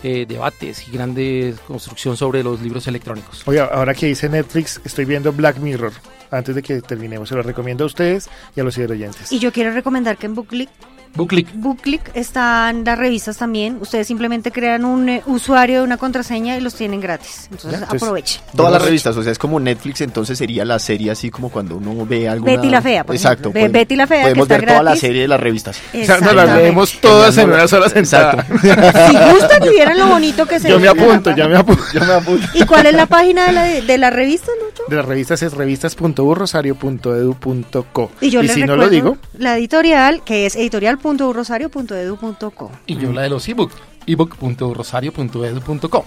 [0.03, 3.43] eh, debates y grandes construcción sobre los libros electrónicos.
[3.47, 5.93] Oye, ahora que dice Netflix, estoy viendo Black Mirror.
[6.31, 9.33] Antes de que terminemos, se lo recomiendo a ustedes y a los oyentes.
[9.33, 10.69] Y yo quiero recomendar que en Booklick
[11.15, 11.49] Booklick.
[11.55, 13.79] Booklick están las revistas también.
[13.81, 17.49] Ustedes simplemente crean un eh, usuario, una contraseña y los tienen gratis.
[17.51, 18.43] Entonces, Entonces, aprovechen.
[18.55, 21.77] Todas las revistas, o sea, es como Netflix, entonces sería la serie así como cuando
[21.77, 22.53] uno ve alguna...
[22.53, 23.53] Betty la Fea, por Exacto.
[23.53, 25.81] Ve Betty la Fea, que Podemos está ver toda la serie de las revistas.
[25.95, 28.47] O sea, nos las leemos todas en una sola sentada.
[28.59, 31.83] Si gustan y vieran lo bonito que se Yo me apunto, ya me apunto.
[31.93, 32.47] Yo me apunto.
[32.55, 34.83] ¿Y cuál es la página de la, de la revista, Lucho?
[34.89, 38.11] De las revistas es revistas.urrosario.edu.co.
[38.21, 40.55] Y yo les si no recuerdo lo digo, la editorial, que es
[40.99, 42.71] editorial.urrosario.edu.co.
[42.87, 43.73] Y yo la de los ebook,
[44.07, 46.05] ebook.rosario.edu.co.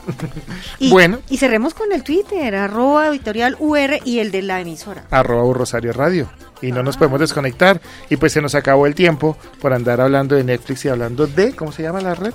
[0.80, 1.20] Y, Bueno.
[1.30, 5.06] Y cerremos con el Twitter, arroba editorial UR y el de la emisora.
[5.10, 6.30] arroba Urrosario Radio.
[6.62, 7.82] Y no nos podemos desconectar.
[8.10, 11.54] Y pues se nos acabó el tiempo por andar hablando de Netflix y hablando de,
[11.56, 12.34] ¿cómo se llama la red?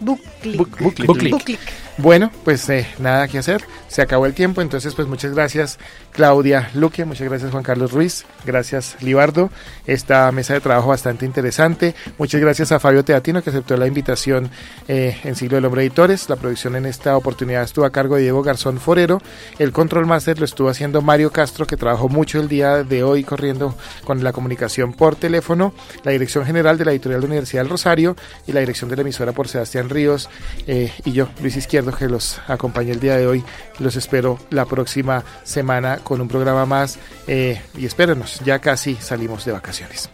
[0.00, 0.56] Booklick.
[0.58, 1.30] Book- Booklick.
[1.30, 1.60] Booklick.
[1.96, 5.78] Bueno, pues eh, nada que hacer, se acabó el tiempo, entonces pues muchas gracias
[6.10, 9.48] Claudia Luque, muchas gracias Juan Carlos Ruiz, gracias Libardo,
[9.86, 14.50] esta mesa de trabajo bastante interesante, muchas gracias a Fabio Teatino que aceptó la invitación
[14.88, 18.22] eh, en Siglo del Hombre Editores, la producción en esta oportunidad estuvo a cargo de
[18.22, 19.22] Diego Garzón Forero,
[19.60, 23.22] el control master lo estuvo haciendo Mario Castro que trabajó mucho el día de hoy
[23.22, 25.72] corriendo con la comunicación por teléfono,
[26.02, 28.16] la dirección general de la editorial de la Universidad del Rosario
[28.48, 30.28] y la dirección de la emisora por Sebastián Ríos
[30.66, 33.44] eh, y yo, Luis Izquierdo, que los acompañé el día de hoy.
[33.78, 39.44] Los espero la próxima semana con un programa más eh, y espérenos, ya casi salimos
[39.44, 40.10] de vacaciones.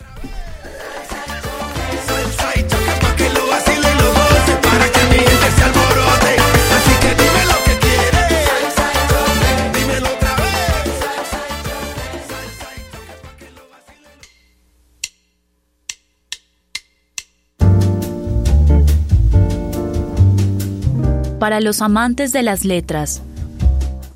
[21.40, 23.22] Para los amantes de las letras,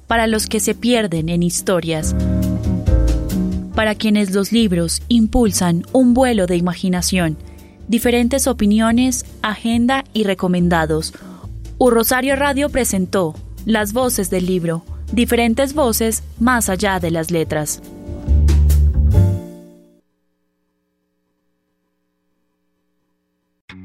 [0.06, 2.14] para los que se pierden en historias,
[3.74, 7.38] para quienes los libros impulsan un vuelo de imaginación,
[7.88, 11.14] diferentes opiniones, agenda y recomendados.
[11.78, 17.80] U Rosario Radio presentó Las voces del libro, diferentes voces más allá de las letras.